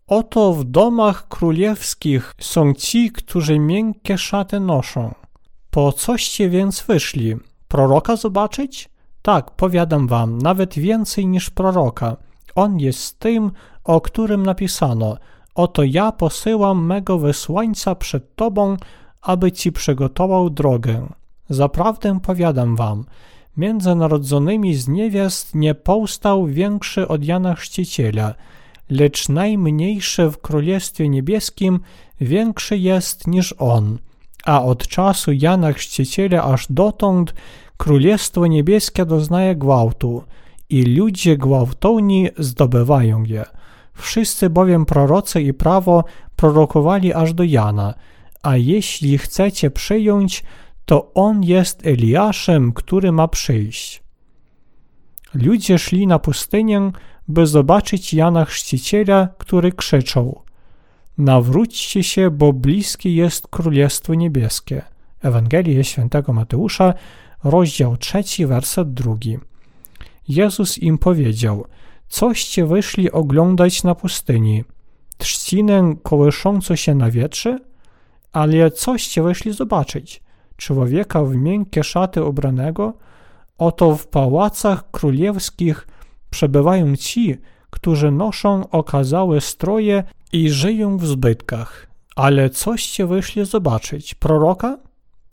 Oto 0.08 0.54
w 0.54 0.64
domach 0.64 1.28
królewskich 1.28 2.34
są 2.40 2.74
ci, 2.74 3.12
którzy 3.12 3.60
miękkie 3.60 4.18
szaty 4.18 4.60
noszą. 4.60 5.14
Po 5.70 5.92
coście 5.92 6.50
więc 6.50 6.82
wyszli? 6.82 7.36
Proroka 7.68 8.16
zobaczyć? 8.16 8.90
Tak, 9.22 9.52
powiadam 9.52 10.08
wam, 10.08 10.38
nawet 10.38 10.74
więcej 10.74 11.28
niż 11.28 11.50
proroka. 11.50 12.18
On 12.56 12.80
jest 12.80 13.20
tym, 13.20 13.52
o 13.84 14.02
którym 14.02 14.46
napisano: 14.46 15.18
Oto 15.56 15.84
ja 15.84 16.12
posyłam 16.12 16.86
mego 16.86 17.20
wysłańca 17.20 17.96
przed 17.96 18.36
tobą, 18.36 18.78
aby 19.22 19.52
ci 19.52 19.72
przygotował 19.72 20.50
drogę. 20.50 21.08
Zaprawdę 21.50 22.20
powiadam 22.20 22.76
wam, 22.76 23.06
między 23.58 23.96
narodzonymi 23.96 24.76
z 24.76 24.88
niewiast 24.88 25.56
nie 25.56 25.76
powstał 25.76 26.46
większy 26.46 27.08
od 27.08 27.24
Jana 27.24 27.56
Chrzciciela, 27.56 28.34
lecz 28.90 29.30
najmniejszy 29.30 30.30
w 30.30 30.38
Królestwie 30.38 31.10
Niebieskim 31.10 31.80
większy 32.22 32.78
jest 32.78 33.28
niż 33.28 33.56
on. 33.58 33.98
A 34.46 34.64
od 34.64 34.88
czasu 34.88 35.32
Jana 35.32 35.74
Chrzciciela 35.74 36.44
aż 36.44 36.68
dotąd 36.70 37.34
Królestwo 37.82 38.48
Niebieskie 38.48 39.06
doznaje 39.06 39.56
gwałtu 39.56 40.24
i 40.70 40.84
ludzie 40.84 41.38
gwałtowni 41.38 42.30
zdobywają 42.38 43.24
je. 43.24 43.46
Wszyscy 43.94 44.50
bowiem 44.50 44.86
prorocy 44.86 45.42
i 45.42 45.54
prawo 45.54 46.04
prorokowali 46.36 47.14
aż 47.14 47.34
do 47.34 47.44
Jana, 47.44 47.94
a 48.44 48.58
jeśli 48.58 49.18
chcecie 49.18 49.72
przyjąć, 49.72 50.44
to 50.86 51.14
on 51.14 51.44
jest 51.44 51.88
Eliaszem, 51.88 52.74
który 52.74 53.12
ma 53.12 53.28
przyjść. 53.28 54.04
Ludzie 55.34 55.80
szli 55.80 56.08
na 56.08 56.20
pustynię, 56.20 56.92
by 57.28 57.48
zobaczyć 57.48 58.14
Jana 58.14 58.46
Chrzciciela, 58.46 59.28
który 59.38 59.72
krzyczał 59.72 60.42
Nawróćcie 61.18 62.04
się, 62.04 62.32
bo 62.32 62.54
bliskie 62.54 63.16
jest 63.16 63.48
Królestwo 63.48 64.14
Niebieskie. 64.14 64.82
Ewangelia 65.22 65.84
Świętego 65.84 66.34
Mateusza, 66.34 66.94
rozdział 67.44 67.98
3, 67.98 68.48
werset 68.48 68.94
2. 68.94 69.16
Jezus 70.28 70.78
im 70.78 70.98
powiedział, 70.98 71.66
coście 72.08 72.66
wyszli 72.66 73.12
oglądać 73.12 73.84
na 73.84 73.96
pustyni? 73.96 74.64
Trzcinę 75.18 75.96
kołyszącą 76.04 76.76
się 76.76 76.96
na 76.96 77.12
wietrze? 77.12 77.60
Ale 78.32 78.72
coście 78.72 79.24
wyszli 79.24 79.54
zobaczyć? 79.54 80.22
Człowieka 80.58 81.24
w 81.24 81.36
miękkie 81.36 81.84
szaty 81.84 82.24
ubranego? 82.24 82.94
Oto 83.58 83.96
w 83.96 84.08
pałacach 84.08 84.92
królewskich 84.92 85.88
przebywają 86.30 86.96
ci, 86.96 87.38
którzy 87.70 88.12
noszą 88.12 88.70
okazałe 88.70 89.42
stroje 89.42 90.04
i 90.34 90.50
żyją 90.50 90.98
w 90.98 91.08
zbytkach. 91.08 91.88
Ale 92.16 92.50
coście 92.50 93.08
wyszli 93.08 93.46
zobaczyć? 93.46 94.16
Proroka? 94.16 94.78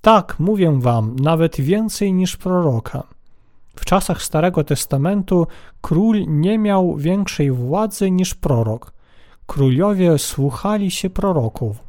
Tak, 0.02 0.36
mówię 0.38 0.78
wam, 0.80 1.16
nawet 1.16 1.60
więcej 1.60 2.12
niż 2.12 2.36
proroka. 2.36 3.02
W 3.76 3.84
czasach 3.84 4.22
Starego 4.22 4.64
Testamentu 4.64 5.46
król 5.80 6.24
nie 6.26 6.58
miał 6.58 6.96
większej 6.96 7.50
władzy 7.50 8.10
niż 8.10 8.34
prorok. 8.34 8.92
Królowie 9.46 10.18
słuchali 10.18 10.90
się 10.90 11.10
proroków. 11.10 11.84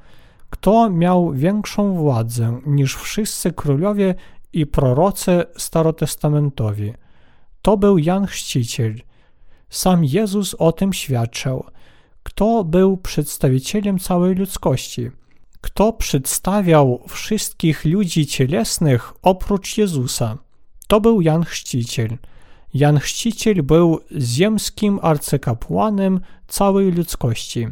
Kto 0.50 0.90
miał 0.90 1.32
większą 1.34 1.94
władzę 1.94 2.62
niż 2.66 2.96
wszyscy 2.96 3.52
królowie 3.52 4.16
i 4.54 4.66
prorocy 4.66 5.44
starotestamentowi? 5.58 6.94
To 7.62 7.78
był 7.78 7.98
Jan 7.98 8.26
Chrzciciel. 8.26 8.96
Sam 9.70 10.04
Jezus 10.04 10.54
o 10.54 10.72
tym 10.72 10.94
świadczył. 10.94 11.64
Kto 12.24 12.64
był 12.64 12.98
przedstawicielem 12.98 14.00
całej 14.00 14.36
ludzkości? 14.36 15.12
Kto 15.62 15.94
przedstawiał 15.94 17.04
wszystkich 17.08 17.86
ludzi 17.86 18.26
cielesnych 18.28 19.14
oprócz 19.22 19.78
Jezusa? 19.78 20.38
To 20.88 21.02
był 21.02 21.22
Jan 21.22 21.44
Chrzciciel. 21.44 22.18
Jan 22.74 23.00
Chrzciciel 23.00 23.64
był 23.64 24.00
ziemskim 24.18 25.00
arcykapłanem 25.02 26.20
całej 26.48 26.92
ludzkości. 26.92 27.68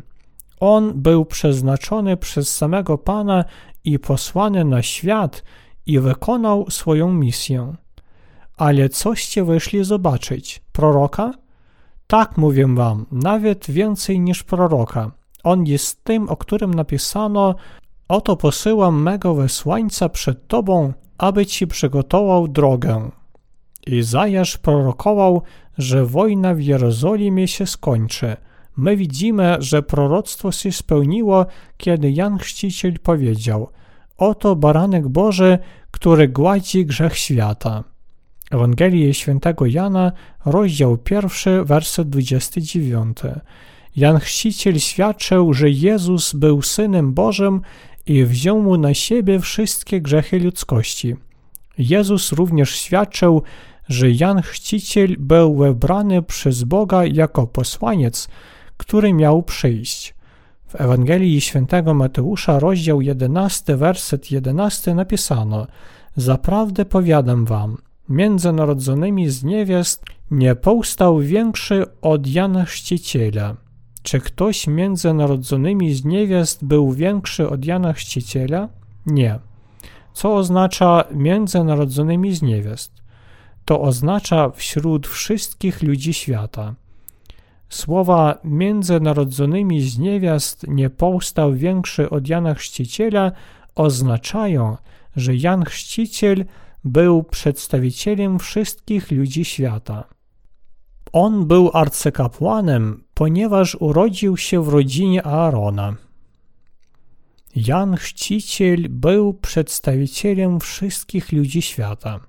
On 0.60 1.02
był 1.02 1.26
przeznaczony 1.26 2.18
przez 2.18 2.56
samego 2.56 2.98
Pana 2.98 3.46
i 3.84 4.00
posłany 4.00 4.66
na 4.66 4.82
świat 4.82 5.44
i 5.86 6.00
wykonał 6.00 6.66
swoją 6.70 7.14
misję. 7.14 7.74
Ale 8.58 8.90
coście 8.90 9.44
wyszli 9.44 9.84
zobaczyć? 9.84 10.62
Proroka? 10.72 11.34
Tak 12.08 12.38
mówię 12.38 12.68
wam, 12.76 13.06
nawet 13.12 13.72
więcej 13.72 14.20
niż 14.20 14.44
proroka. 14.44 15.12
On 15.48 15.66
jest 15.66 16.04
tym, 16.04 16.30
o 16.30 16.38
którym 16.38 16.74
napisano: 16.74 17.56
Oto 18.08 18.38
posyłam 18.38 19.02
mego 19.02 19.36
wysłańca 19.36 20.10
przed 20.10 20.48
tobą, 20.48 20.94
aby 21.18 21.46
ci 21.46 21.68
przygotował 21.68 22.48
drogę. 22.48 23.12
Izajasz 23.88 24.58
prorokował, 24.58 25.42
że 25.78 26.06
wojna 26.06 26.54
w 26.54 26.62
Jerozolimie 26.62 27.48
się 27.48 27.66
skończy. 27.66 28.38
My 28.78 28.98
widzimy, 28.98 29.56
że 29.60 29.84
proroctwo 29.84 30.52
się 30.52 30.72
spełniło, 30.72 31.46
kiedy 31.78 32.12
Jan 32.12 32.38
Chrzciciel 32.38 33.00
powiedział: 33.00 33.70
Oto 34.18 34.56
baranek 34.56 35.08
Boży, 35.08 35.60
który 35.92 36.28
gładzi 36.28 36.86
grzech 36.86 37.18
świata. 37.18 37.84
Ewangelii 38.52 39.14
Świętego 39.14 39.66
Jana, 39.66 40.12
rozdział 40.46 40.98
pierwszy, 40.98 41.64
werset 41.64 42.10
29. 42.10 43.18
Jan 43.98 44.20
Chrzciciel 44.20 44.80
świadczył, 44.80 45.54
że 45.54 45.70
Jezus 45.70 46.34
był 46.34 46.62
Synem 46.62 47.14
Bożym 47.14 47.62
i 48.06 48.24
wziął 48.24 48.62
mu 48.62 48.78
na 48.78 48.94
siebie 48.94 49.40
wszystkie 49.40 50.02
grzechy 50.02 50.40
ludzkości. 50.40 51.16
Jezus 51.78 52.32
również 52.32 52.76
świadczył, 52.76 53.42
że 53.90 54.12
Jan 54.12 54.42
Chrzciciel 54.42 55.16
był 55.20 55.56
wybrany 55.56 56.22
przez 56.22 56.64
Boga 56.64 57.06
jako 57.06 57.48
posłaniec, 57.48 58.28
który 58.78 59.14
miał 59.14 59.44
przyjść. 59.44 60.16
W 60.68 60.76
Ewangelii 60.76 61.42
Świętego 61.42 61.94
Mateusza, 61.94 62.60
rozdział 62.60 63.02
11, 63.02 63.78
werset 63.78 64.32
11 64.32 64.96
napisano 64.96 65.68
Zaprawdę 66.16 66.86
powiadam 66.86 67.46
wam, 67.46 67.78
między 68.10 68.52
narodzonymi 68.52 69.30
z 69.30 69.44
niewiast 69.44 70.06
nie 70.32 70.56
powstał 70.56 71.20
większy 71.20 71.86
od 72.02 72.28
Jana 72.28 72.66
Chrzciciela. 72.66 73.67
Czy 74.08 74.20
ktoś 74.20 74.68
między 74.68 75.14
narodzonymi 75.14 75.94
z 75.94 76.06
niewiast 76.06 76.66
był 76.66 76.92
większy 76.92 77.50
od 77.50 77.66
Jana 77.66 77.94
Chrzciciela? 77.94 78.70
Nie. 79.06 79.40
Co 80.14 80.36
oznacza 80.36 81.04
między 81.12 81.64
narodzonymi 81.64 82.36
z 82.36 82.42
niewiast? 82.42 82.92
To 83.66 83.82
oznacza 83.82 84.50
wśród 84.50 85.08
wszystkich 85.08 85.84
ludzi 85.84 86.14
świata. 86.14 86.76
Słowa 87.70 88.38
między 88.44 89.00
narodzonymi 89.00 89.82
z 89.82 89.98
niewiast 89.98 90.68
nie 90.68 90.90
powstał 90.90 91.54
większy 91.54 92.10
od 92.10 92.28
Jana 92.28 92.54
Chrzciciela 92.54 93.32
oznaczają, 93.76 94.78
że 95.16 95.36
Jan 95.36 95.64
Chrzciciel 95.66 96.46
był 96.84 97.24
przedstawicielem 97.24 98.40
wszystkich 98.40 99.12
ludzi 99.12 99.46
świata. 99.46 100.04
On 101.14 101.46
był 101.46 101.72
arcykapłanem, 101.74 103.07
ponieważ 103.18 103.76
urodził 103.80 104.38
się 104.38 104.64
w 104.64 104.68
rodzinie 104.68 105.26
Aarona. 105.26 105.96
Jan 107.56 107.96
Chrzciciel 107.96 108.90
był 108.90 109.34
przedstawicielem 109.34 110.60
wszystkich 110.60 111.32
ludzi 111.32 111.62
świata. 111.62 112.20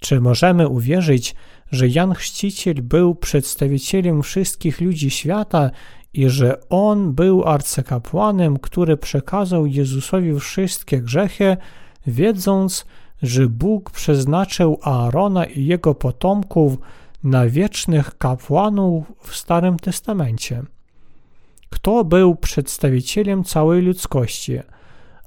Czy 0.00 0.20
możemy 0.20 0.68
uwierzyć, 0.68 1.34
że 1.70 1.88
Jan 1.88 2.14
Chrzciciel 2.14 2.74
był 2.74 3.14
przedstawicielem 3.14 4.22
wszystkich 4.22 4.80
ludzi 4.80 5.10
świata 5.10 5.70
i 6.12 6.28
że 6.28 6.68
on 6.68 7.12
był 7.12 7.44
arcykapłanem, 7.44 8.58
który 8.58 8.96
przekazał 8.96 9.66
Jezusowi 9.66 10.40
wszystkie 10.40 11.00
grzechy, 11.00 11.56
wiedząc, 12.06 12.86
że 13.22 13.46
Bóg 13.46 13.90
przeznaczył 13.90 14.78
Aarona 14.82 15.44
i 15.44 15.66
jego 15.66 15.94
potomków 15.94 16.78
na 17.24 17.46
wiecznych 17.46 18.18
kapłanów 18.18 19.12
w 19.22 19.36
Starym 19.36 19.78
Testamencie. 19.78 20.62
Kto 21.70 22.04
był 22.04 22.36
przedstawicielem 22.36 23.44
całej 23.44 23.82
ludzkości, 23.82 24.58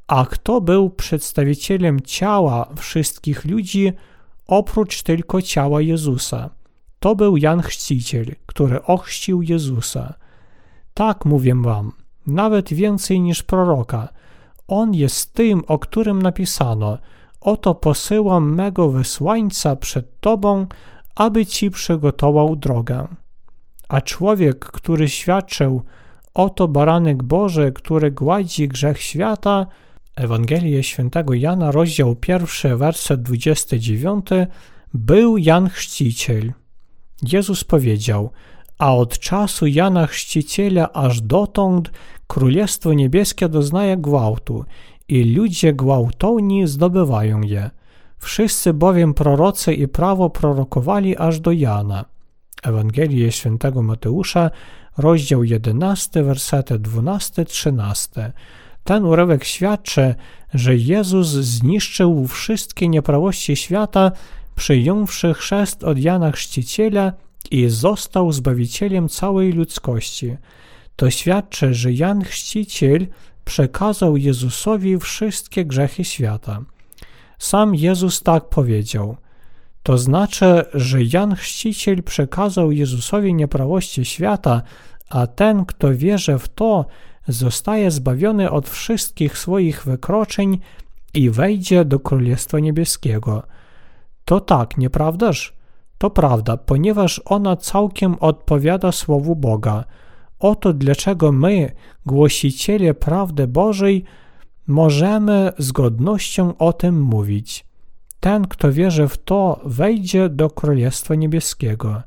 a 0.07 0.25
kto 0.25 0.61
był 0.61 0.89
przedstawicielem 0.89 2.01
ciała 2.01 2.69
wszystkich 2.75 3.45
ludzi, 3.45 3.93
oprócz 4.47 5.03
tylko 5.03 5.41
ciała 5.41 5.81
Jezusa? 5.81 6.49
To 6.99 7.15
był 7.15 7.37
Jan 7.37 7.61
Chrzciciel, 7.61 8.25
który 8.45 8.83
ochrzcił 8.83 9.41
Jezusa. 9.41 10.13
Tak 10.93 11.25
mówię 11.25 11.55
wam, 11.55 11.91
nawet 12.27 12.73
więcej 12.73 13.21
niż 13.21 13.43
proroka. 13.43 14.09
On 14.67 14.93
jest 14.93 15.33
tym, 15.33 15.63
o 15.67 15.79
którym 15.79 16.21
napisano: 16.21 16.97
Oto 17.41 17.75
posyłam 17.75 18.55
mego 18.55 18.89
wysłańca 18.89 19.75
przed 19.75 20.19
tobą, 20.19 20.67
aby 21.15 21.45
ci 21.45 21.71
przygotował 21.71 22.55
drogę. 22.55 23.07
A 23.89 24.01
człowiek, 24.01 24.65
który 24.65 25.09
świadczył, 25.09 25.81
oto 26.33 26.67
baranek 26.67 27.23
Boży, 27.23 27.71
który 27.75 28.11
gładzi 28.11 28.67
grzech 28.67 29.01
świata, 29.01 29.67
Ewangelię 30.15 30.83
świętego 30.83 31.33
Jana, 31.33 31.71
rozdział 31.71 32.15
pierwszy, 32.15 32.75
werset 32.77 33.21
29, 33.21 34.25
był 34.93 35.37
Jan 35.37 35.69
Chrzciciel. 35.69 36.53
Jezus 37.21 37.63
powiedział, 37.63 38.31
a 38.77 38.95
od 38.95 39.19
czasu 39.19 39.67
Jana 39.67 40.07
Chrzciciela 40.07 40.93
aż 40.93 41.21
dotąd 41.21 41.91
Królestwo 42.27 42.93
Niebieskie 42.93 43.49
doznaje 43.49 43.97
gwałtu 43.97 44.65
i 45.07 45.23
ludzie 45.23 45.73
gwałtowni 45.73 46.67
zdobywają 46.67 47.41
je. 47.41 47.69
Wszyscy 48.23 48.73
bowiem 48.73 49.13
prorocy 49.13 49.73
i 49.73 49.87
prawo 49.87 50.29
prorokowali 50.29 51.17
aż 51.17 51.39
do 51.39 51.51
Jana. 51.51 52.05
Ewangelie 52.63 53.31
świętego 53.31 53.81
Mateusza, 53.81 54.51
rozdział 54.97 55.43
11, 55.43 56.23
wersety 56.23 56.79
12-13. 56.79 58.31
Ten 58.83 59.05
urywek 59.05 59.43
świadczy, 59.43 60.15
że 60.53 60.75
Jezus 60.75 61.27
zniszczył 61.27 62.27
wszystkie 62.27 62.87
nieprawości 62.87 63.55
świata, 63.55 64.11
przyjąwszy 64.55 65.33
chrzest 65.33 65.83
od 65.83 65.97
Jana 65.97 66.31
Chrzciciela 66.31 67.13
i 67.51 67.69
został 67.69 68.31
Zbawicielem 68.31 69.09
całej 69.09 69.51
ludzkości. 69.51 70.37
To 70.95 71.09
świadczy, 71.09 71.73
że 71.73 71.93
Jan 71.93 72.23
Chrzciciel 72.23 73.07
przekazał 73.45 74.17
Jezusowi 74.17 74.99
wszystkie 74.99 75.65
grzechy 75.65 76.03
świata. 76.03 76.61
Sam 77.43 77.75
Jezus 77.75 78.21
tak 78.21 78.49
powiedział. 78.49 79.17
To 79.83 79.97
znaczy, 79.97 80.65
że 80.73 80.99
Jan 81.03 81.35
Chrzciciel 81.35 82.03
przekazał 82.03 82.71
Jezusowi 82.71 83.33
nieprawości 83.33 84.05
świata, 84.05 84.61
a 85.09 85.27
ten, 85.27 85.65
kto 85.65 85.95
wierzy 85.95 86.37
w 86.39 86.49
to, 86.49 86.85
zostaje 87.27 87.91
zbawiony 87.91 88.51
od 88.51 88.69
wszystkich 88.69 89.37
swoich 89.37 89.83
wykroczeń 89.83 90.59
i 91.13 91.29
wejdzie 91.29 91.85
do 91.85 91.99
Królestwa 91.99 92.59
Niebieskiego. 92.59 93.43
To 94.25 94.39
tak, 94.39 94.77
nieprawdaż? 94.77 95.53
To 95.97 96.09
prawda, 96.09 96.57
ponieważ 96.57 97.21
ona 97.25 97.55
całkiem 97.55 98.15
odpowiada 98.19 98.91
Słowu 98.91 99.35
Boga. 99.35 99.83
Oto 100.39 100.73
dlaczego 100.73 101.31
my, 101.31 101.71
głosiciele 102.05 102.93
prawdy 102.93 103.47
Bożej, 103.47 104.05
możemy 104.67 105.51
z 105.57 105.71
godnością 105.71 106.57
o 106.57 106.73
tym 106.73 107.01
mówić. 107.01 107.65
Ten, 108.19 108.47
kto 108.47 108.71
wierzy 108.71 109.07
w 109.07 109.17
to, 109.17 109.61
wejdzie 109.65 110.29
do 110.29 110.49
Królestwa 110.49 111.15
Niebieskiego. 111.15 112.01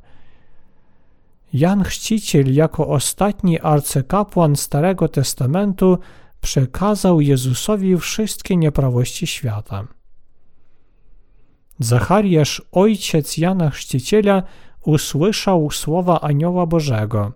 Jan 1.53 1.83
Chrzciciel 1.83 2.53
jako 2.53 2.87
ostatni 2.87 3.59
arcykapłan 3.59 4.55
Starego 4.55 5.07
Testamentu 5.07 5.97
przekazał 6.41 7.21
Jezusowi 7.21 7.97
wszystkie 7.97 8.57
nieprawości 8.57 9.27
świata. 9.27 9.87
Zachariasz, 11.79 12.61
ojciec 12.71 13.37
Jana 13.37 13.69
Chrzciciela, 13.69 14.43
usłyszał 14.85 15.71
słowa 15.71 16.21
Anioła 16.21 16.65
Bożego. 16.65 17.31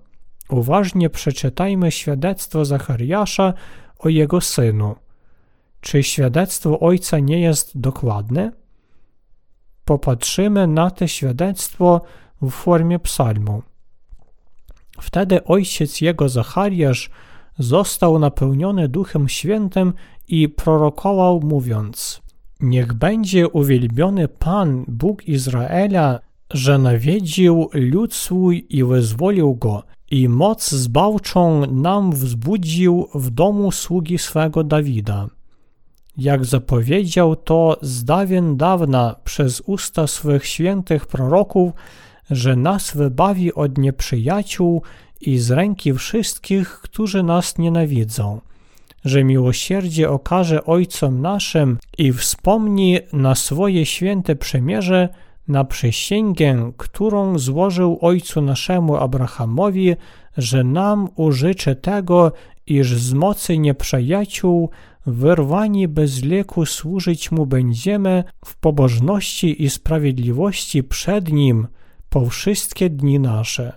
Uważnie 0.50 1.10
przeczytajmy 1.10 1.92
świadectwo 1.92 2.66
Zachariasza 2.66 3.54
o 4.00 4.10
jego 4.10 4.42
synu. 4.42 4.96
Czy 5.82 6.04
świadectwo 6.04 6.80
ojca 6.80 7.20
nie 7.20 7.42
jest 7.42 7.80
dokładne? 7.80 8.52
Popatrzymy 9.86 10.68
na 10.68 10.92
to 10.92 11.08
świadectwo 11.08 12.02
w 12.42 12.52
formie 12.52 13.00
psalmu. 13.00 13.62
Wtedy 15.02 15.44
ojciec 15.44 16.02
jego 16.02 16.30
Zachariasz 16.30 17.10
został 17.60 18.20
napełniony 18.20 18.88
Duchem 18.88 19.30
Świętym 19.30 19.94
i 20.28 20.50
prorokował, 20.50 21.40
mówiąc: 21.44 22.22
Niech 22.60 22.94
będzie 22.94 23.48
uwielbiony 23.48 24.28
Pan, 24.28 24.86
Bóg 24.88 25.28
Izraela, 25.28 26.20
że 26.52 26.78
nawiedził 26.78 27.70
lud 27.74 28.14
swój 28.14 28.68
i 28.70 28.84
wyzwolił 28.84 29.56
go, 29.56 29.84
i 30.12 30.30
moc 30.30 30.72
zbawczą 30.72 31.66
nam 31.72 32.12
wzbudził 32.12 33.08
w 33.16 33.30
domu 33.30 33.72
sługi 33.72 34.18
swego 34.18 34.64
Dawida. 34.64 35.28
Jak 36.18 36.46
zapowiedział 36.46 37.36
to 37.36 37.78
z 37.82 38.04
dawien 38.04 38.58
dawna 38.58 39.16
przez 39.24 39.62
usta 39.66 40.08
swych 40.08 40.46
świętych 40.46 41.06
proroków, 41.06 41.74
że 42.32 42.56
nas 42.56 42.98
wybawi 42.98 43.54
od 43.54 43.78
nieprzyjaciół 43.78 44.82
i 45.22 45.38
z 45.38 45.52
ręki 45.52 45.94
wszystkich, 45.94 46.70
którzy 46.70 47.24
nas 47.24 47.58
nienawidzą, 47.58 48.42
że 49.06 49.24
miłosierdzie 49.24 50.10
okaże 50.10 50.66
Ojcom 50.66 51.22
naszym 51.22 51.78
i 51.98 52.14
wspomni 52.14 53.00
na 53.14 53.36
swoje 53.36 53.86
święte 53.86 54.36
przemierze, 54.36 55.10
na 55.48 55.64
przysięgę, 55.64 56.72
którą 56.78 57.40
złożył 57.40 57.98
Ojcu 58.02 58.42
naszemu 58.42 58.96
Abrahamowi, 58.96 59.96
że 60.38 60.64
nam 60.64 61.10
użyczy 61.16 61.76
tego 61.76 62.32
iż 62.68 62.96
z 62.96 63.14
mocy 63.14 63.58
nieprzyjaciół 63.58 64.70
wyrwani 65.06 65.88
bez 65.88 66.24
leku 66.24 66.66
służyć 66.66 67.32
Mu 67.32 67.46
będziemy 67.46 68.24
w 68.46 68.56
pobożności 68.56 69.64
i 69.64 69.70
sprawiedliwości 69.70 70.84
przed 70.84 71.32
Nim 71.32 71.68
po 72.10 72.26
wszystkie 72.26 72.90
dni 72.90 73.20
nasze. 73.20 73.74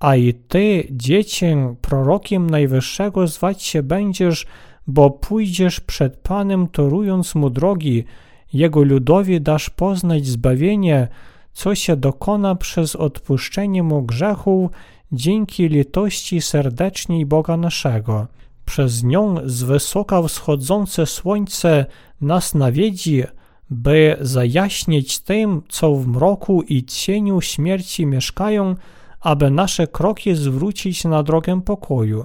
A 0.00 0.16
i 0.16 0.34
Ty, 0.34 0.88
dziecię, 0.90 1.74
prorokiem 1.80 2.50
Najwyższego 2.50 3.26
zwać 3.26 3.62
się 3.62 3.82
będziesz, 3.82 4.46
bo 4.86 5.10
pójdziesz 5.10 5.80
przed 5.80 6.16
Panem, 6.16 6.66
torując 6.66 7.34
Mu 7.34 7.50
drogi, 7.50 8.04
Jego 8.52 8.82
ludowi 8.82 9.40
dasz 9.40 9.70
poznać 9.70 10.26
zbawienie, 10.26 11.08
co 11.52 11.74
się 11.74 11.96
dokona 11.96 12.54
przez 12.54 12.96
odpuszczenie 12.96 13.82
Mu 13.82 14.02
grzechów 14.02 14.70
dzięki 15.12 15.68
litości 15.68 16.40
serdecznej 16.40 17.26
Boga 17.26 17.56
naszego 17.56 18.26
przez 18.68 19.04
nią 19.04 19.36
z 19.44 19.62
wysoka 19.62 20.22
wschodzące 20.22 21.06
słońce 21.06 21.86
nas 22.20 22.54
nawiedzi, 22.54 23.22
by 23.70 24.16
zajaśnić 24.20 25.20
tym, 25.20 25.62
co 25.68 25.94
w 25.94 26.06
mroku 26.06 26.62
i 26.62 26.84
cieniu 26.84 27.40
śmierci 27.40 28.06
mieszkają, 28.06 28.74
aby 29.20 29.50
nasze 29.50 29.86
kroki 29.86 30.34
zwrócić 30.34 31.04
na 31.04 31.22
drogę 31.22 31.60
pokoju. 31.60 32.24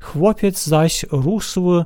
Chłopiec 0.00 0.66
zaś 0.66 1.06
rósł 1.10 1.84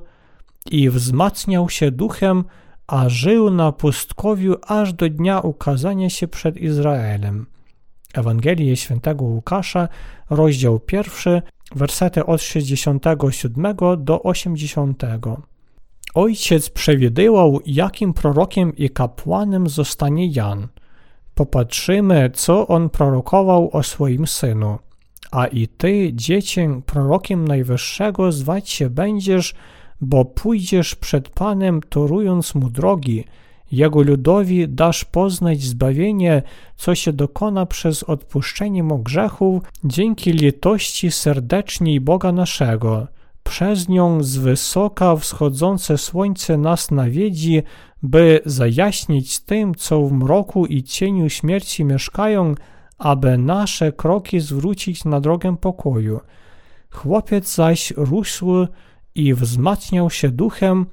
i 0.70 0.90
wzmacniał 0.90 1.68
się 1.68 1.90
duchem, 1.90 2.44
a 2.86 3.08
żył 3.08 3.50
na 3.50 3.72
pustkowiu 3.72 4.54
aż 4.66 4.92
do 4.92 5.08
dnia 5.08 5.40
ukazania 5.40 6.10
się 6.10 6.28
przed 6.28 6.56
Izraelem. 6.56 7.46
Ewangelie 8.14 8.76
świętego 8.76 9.24
Łukasza, 9.24 9.88
rozdział 10.30 10.80
pierwszy, 10.80 11.42
wersety 11.74 12.26
od 12.26 12.42
67 12.42 13.76
do 13.98 14.22
80. 14.22 15.02
Ojciec 16.14 16.70
przewidywał, 16.70 17.60
jakim 17.66 18.12
prorokiem 18.12 18.76
i 18.76 18.90
kapłanem 18.90 19.68
zostanie 19.68 20.26
Jan. 20.26 20.68
Popatrzymy, 21.34 22.30
co 22.34 22.68
on 22.68 22.90
prorokował 22.90 23.70
o 23.72 23.82
swoim 23.82 24.26
synu. 24.26 24.78
A 25.30 25.46
i 25.46 25.68
ty, 25.68 26.10
dziecię, 26.14 26.80
prorokiem 26.86 27.48
Najwyższego 27.48 28.32
zwać 28.32 28.70
się 28.70 28.90
będziesz, 28.90 29.54
bo 30.00 30.24
pójdziesz 30.24 30.94
przed 30.94 31.28
Panem, 31.28 31.80
torując 31.88 32.54
mu 32.54 32.70
drogi– 32.70 33.24
jego 33.72 34.02
ludowi 34.02 34.68
dasz 34.68 35.04
poznać 35.04 35.62
zbawienie, 35.62 36.42
co 36.76 36.94
się 36.94 37.12
dokona 37.12 37.66
przez 37.66 38.02
odpuszczenie 38.02 38.82
mu 38.82 38.98
grzechów 38.98 39.62
dzięki 39.84 40.32
litości 40.32 41.10
serdecznej 41.10 42.00
Boga 42.00 42.32
naszego. 42.32 43.06
Przez 43.42 43.88
nią 43.88 44.22
z 44.22 44.36
wysoka 44.36 45.16
wschodzące 45.16 45.98
słońce 45.98 46.58
nas 46.58 46.90
nawiedzi, 46.90 47.62
by 48.02 48.40
zajaśnić 48.46 49.40
tym, 49.40 49.74
co 49.74 50.02
w 50.02 50.12
mroku 50.12 50.66
i 50.66 50.82
cieniu 50.82 51.28
śmierci 51.28 51.84
mieszkają, 51.84 52.54
aby 52.98 53.38
nasze 53.38 53.92
kroki 53.92 54.40
zwrócić 54.40 55.04
na 55.04 55.20
drogę 55.20 55.56
pokoju. 55.56 56.20
Chłopiec 56.90 57.54
zaś 57.54 57.92
rósł 57.96 58.66
i 59.14 59.34
wzmacniał 59.34 60.10
się 60.10 60.28
duchem, 60.28 60.86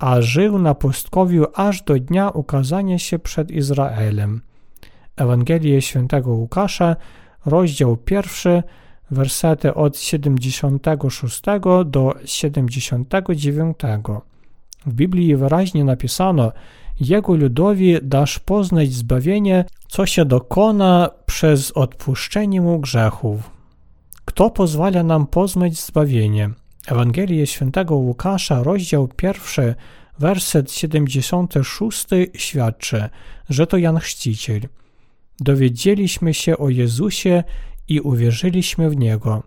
a 0.00 0.20
żył 0.20 0.58
na 0.58 0.74
pustkowiu 0.74 1.46
aż 1.54 1.82
do 1.82 1.98
dnia 1.98 2.30
ukazania 2.30 2.98
się 2.98 3.18
przed 3.18 3.50
Izraelem. 3.50 4.40
Ewangelie 5.16 5.82
świętego 5.82 6.30
Łukasza, 6.30 6.96
rozdział 7.46 7.96
pierwszy, 7.96 8.62
wersety 9.10 9.74
od 9.74 9.98
76 9.98 11.42
do 11.86 12.14
79. 12.24 13.78
W 14.86 14.92
Biblii 14.92 15.36
wyraźnie 15.36 15.84
napisano, 15.84 16.52
Jego 17.00 17.34
ludowi 17.34 17.96
dasz 18.02 18.38
poznać 18.38 18.92
zbawienie, 18.92 19.64
co 19.88 20.06
się 20.06 20.24
dokona 20.24 21.10
przez 21.26 21.70
odpuszczenie 21.70 22.60
mu 22.60 22.80
grzechów. 22.80 23.50
Kto 24.24 24.50
pozwala 24.50 25.02
nam 25.02 25.26
poznać 25.26 25.80
zbawienie? 25.80 26.50
Ewangelie 26.86 27.46
świętego 27.46 27.94
Łukasza, 27.96 28.62
rozdział 28.62 29.08
pierwszy, 29.08 29.74
werset 30.18 30.72
76 30.72 32.06
świadczy, 32.36 33.08
że 33.48 33.66
to 33.66 33.76
Jan 33.76 33.98
Chrzciciel. 33.98 34.60
Dowiedzieliśmy 35.40 36.34
się 36.34 36.58
o 36.58 36.68
Jezusie 36.68 37.44
i 37.88 38.00
uwierzyliśmy 38.00 38.90
w 38.90 38.96
Niego. 38.96 39.42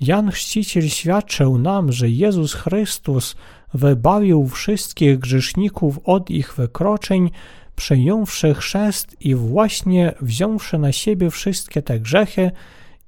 Jan 0.00 0.30
Chrzciciel 0.30 0.88
świadczył 0.88 1.58
nam, 1.58 1.92
że 1.92 2.08
Jezus 2.08 2.54
Chrystus 2.54 3.36
wybawił 3.74 4.48
wszystkich 4.48 5.18
grzeszników 5.18 5.98
od 6.04 6.30
ich 6.30 6.54
wykroczeń, 6.54 7.30
przyjąwszy 7.76 8.54
chrzest 8.54 9.16
i 9.20 9.34
właśnie 9.34 10.14
wziąwszy 10.20 10.78
na 10.78 10.92
siebie 10.92 11.30
wszystkie 11.30 11.82
te 11.82 12.00
grzechy 12.00 12.50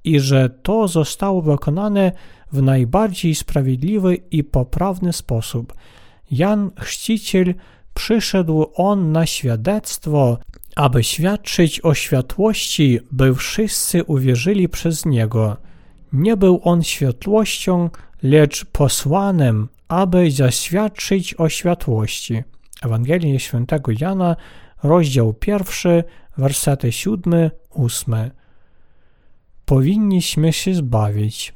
i 0.03 0.19
że 0.19 0.49
to 0.49 0.87
zostało 0.87 1.41
wykonane 1.41 2.11
w 2.51 2.61
najbardziej 2.61 3.35
sprawiedliwy 3.35 4.15
i 4.15 4.43
poprawny 4.43 5.13
sposób. 5.13 5.73
Jan 6.31 6.71
Chrzciciel 6.79 7.53
przyszedł 7.93 8.65
on 8.75 9.11
na 9.11 9.25
świadectwo, 9.25 10.37
aby 10.75 11.03
świadczyć 11.03 11.81
o 11.85 11.93
światłości, 11.93 12.99
by 13.11 13.35
wszyscy 13.35 14.03
uwierzyli 14.03 14.69
przez 14.69 15.05
niego. 15.05 15.57
Nie 16.13 16.37
był 16.37 16.61
on 16.63 16.83
światłością, 16.83 17.89
lecz 18.23 18.65
posłanem, 18.65 19.67
aby 19.87 20.31
zaświadczyć 20.31 21.33
o 21.33 21.49
światłości. 21.49 22.43
Ewangelia 22.81 23.39
Świętego 23.39 23.91
Jana, 23.99 24.35
rozdział 24.83 25.33
pierwszy, 25.33 26.03
wersety 26.37 26.91
siódmy, 26.91 27.51
ósmy. 27.69 28.31
Powinniśmy 29.65 30.53
się 30.53 30.73
zbawić 30.75 31.53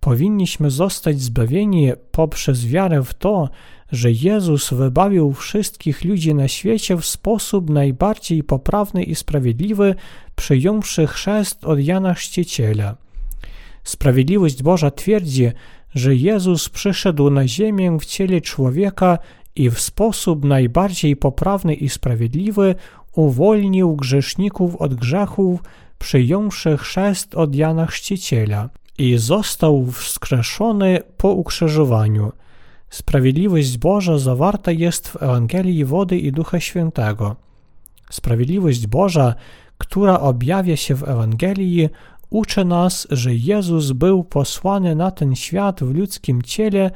powinniśmy 0.00 0.70
zostać 0.70 1.20
zbawieni 1.20 1.92
poprzez 2.10 2.66
wiarę 2.66 3.02
w 3.02 3.14
to, 3.14 3.48
że 3.92 4.12
Jezus 4.12 4.70
wybawił 4.70 5.32
wszystkich 5.32 6.04
ludzi 6.04 6.34
na 6.34 6.48
świecie 6.48 6.96
w 6.96 7.06
sposób 7.06 7.70
najbardziej 7.70 8.44
poprawny 8.44 9.02
i 9.02 9.14
sprawiedliwy, 9.14 9.94
przyjąwszy 10.36 11.06
chrzest 11.06 11.64
od 11.64 11.80
Jana 11.80 12.14
Chrzciciela. 12.14 12.96
Sprawiedliwość 13.84 14.62
Boża 14.62 14.90
twierdzi, 14.90 15.50
że 15.94 16.14
Jezus 16.14 16.68
przyszedł 16.68 17.30
na 17.30 17.48
ziemię 17.48 17.96
w 18.00 18.04
ciele 18.04 18.40
człowieka 18.40 19.18
i 19.56 19.70
w 19.70 19.80
sposób 19.80 20.44
najbardziej 20.44 21.16
poprawny 21.16 21.74
i 21.74 21.88
sprawiedliwy 21.88 22.74
uwolnił 23.12 23.96
grzeszników 23.96 24.76
od 24.76 24.94
grzechów, 24.94 25.60
przyjąwszy 25.98 26.76
chrzest 26.76 27.34
od 27.34 27.54
Jana 27.54 27.86
Chrzciciela 27.86 28.68
i 28.98 29.18
został 29.18 29.86
wskrzeszony 29.86 31.00
po 31.16 31.32
ukrzyżowaniu. 31.32 32.32
Sprawiedliwość 32.90 33.78
Boża 33.78 34.18
zawarta 34.18 34.72
jest 34.72 35.08
w 35.08 35.22
Ewangelii 35.22 35.84
wody 35.84 36.18
i 36.18 36.32
Ducha 36.32 36.60
Świętego. 36.60 37.36
Sprawiedliwość 38.10 38.86
Boża, 38.86 39.34
która 39.78 40.20
objawia 40.20 40.76
się 40.76 40.94
w 40.94 41.08
Ewangelii, 41.08 41.88
uczy 42.30 42.64
nas, 42.64 43.06
że 43.10 43.34
Jezus 43.34 43.92
był 43.92 44.24
posłany 44.24 44.94
na 44.94 45.10
ten 45.10 45.34
świat 45.34 45.80
w 45.84 45.94
ludzkim 45.94 46.42
ciele, 46.42 46.90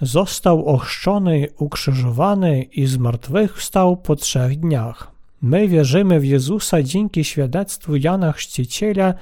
został 0.00 0.66
ochrzczony, 0.66 1.48
ukrzyżowany 1.58 2.62
i 2.62 2.86
zmartwychwstał 2.86 3.96
po 3.96 4.16
trzech 4.16 4.60
dniach. 4.60 5.10
My 5.42 5.68
wierzymy 5.68 6.20
w 6.20 6.24
Jezusa 6.24 6.82
dzięki 6.82 7.24
świadectwu 7.24 7.96
Jana 7.96 8.32
Chrzciciela 8.32 9.14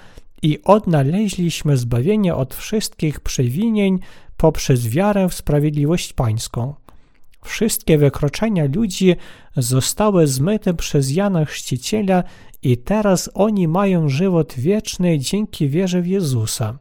i 0.42 0.62
odnaleźliśmy 0.64 1.76
zbawienie 1.76 2.34
od 2.34 2.54
wszystkich 2.54 3.20
przewinień 3.20 3.98
poprzez 4.36 4.88
wiarę 4.88 5.28
w 5.28 5.34
sprawiedliwość 5.34 6.12
pańską. 6.12 6.74
Wszystkie 7.44 7.98
wykroczenia 7.98 8.64
ludzi 8.74 9.16
zostały 9.56 10.26
zmyte 10.26 10.74
przez 10.74 11.10
Jana 11.10 11.44
Chrzciciela 11.44 12.24
i 12.62 12.76
teraz 12.76 13.30
oni 13.34 13.68
mają 13.68 14.08
żywot 14.08 14.54
wieczny 14.54 15.18
dzięki 15.18 15.68
wierze 15.68 16.02
w 16.02 16.06
Jezusa. 16.06 16.78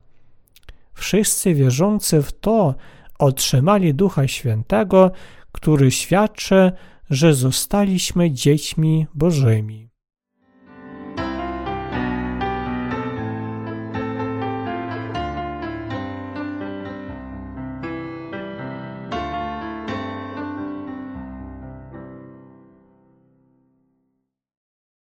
Wszyscy 0.94 1.54
wierzący 1.54 2.22
w 2.22 2.32
to 2.32 2.76
otrzymali 3.20 3.94
Ducha 3.94 4.28
Świętego, 4.28 5.12
który 5.52 5.92
świadczy, 5.92 6.72
że 7.10 7.34
zostaliśmy 7.34 8.32
dziećmi 8.32 9.08
Bożymi. 9.14 9.91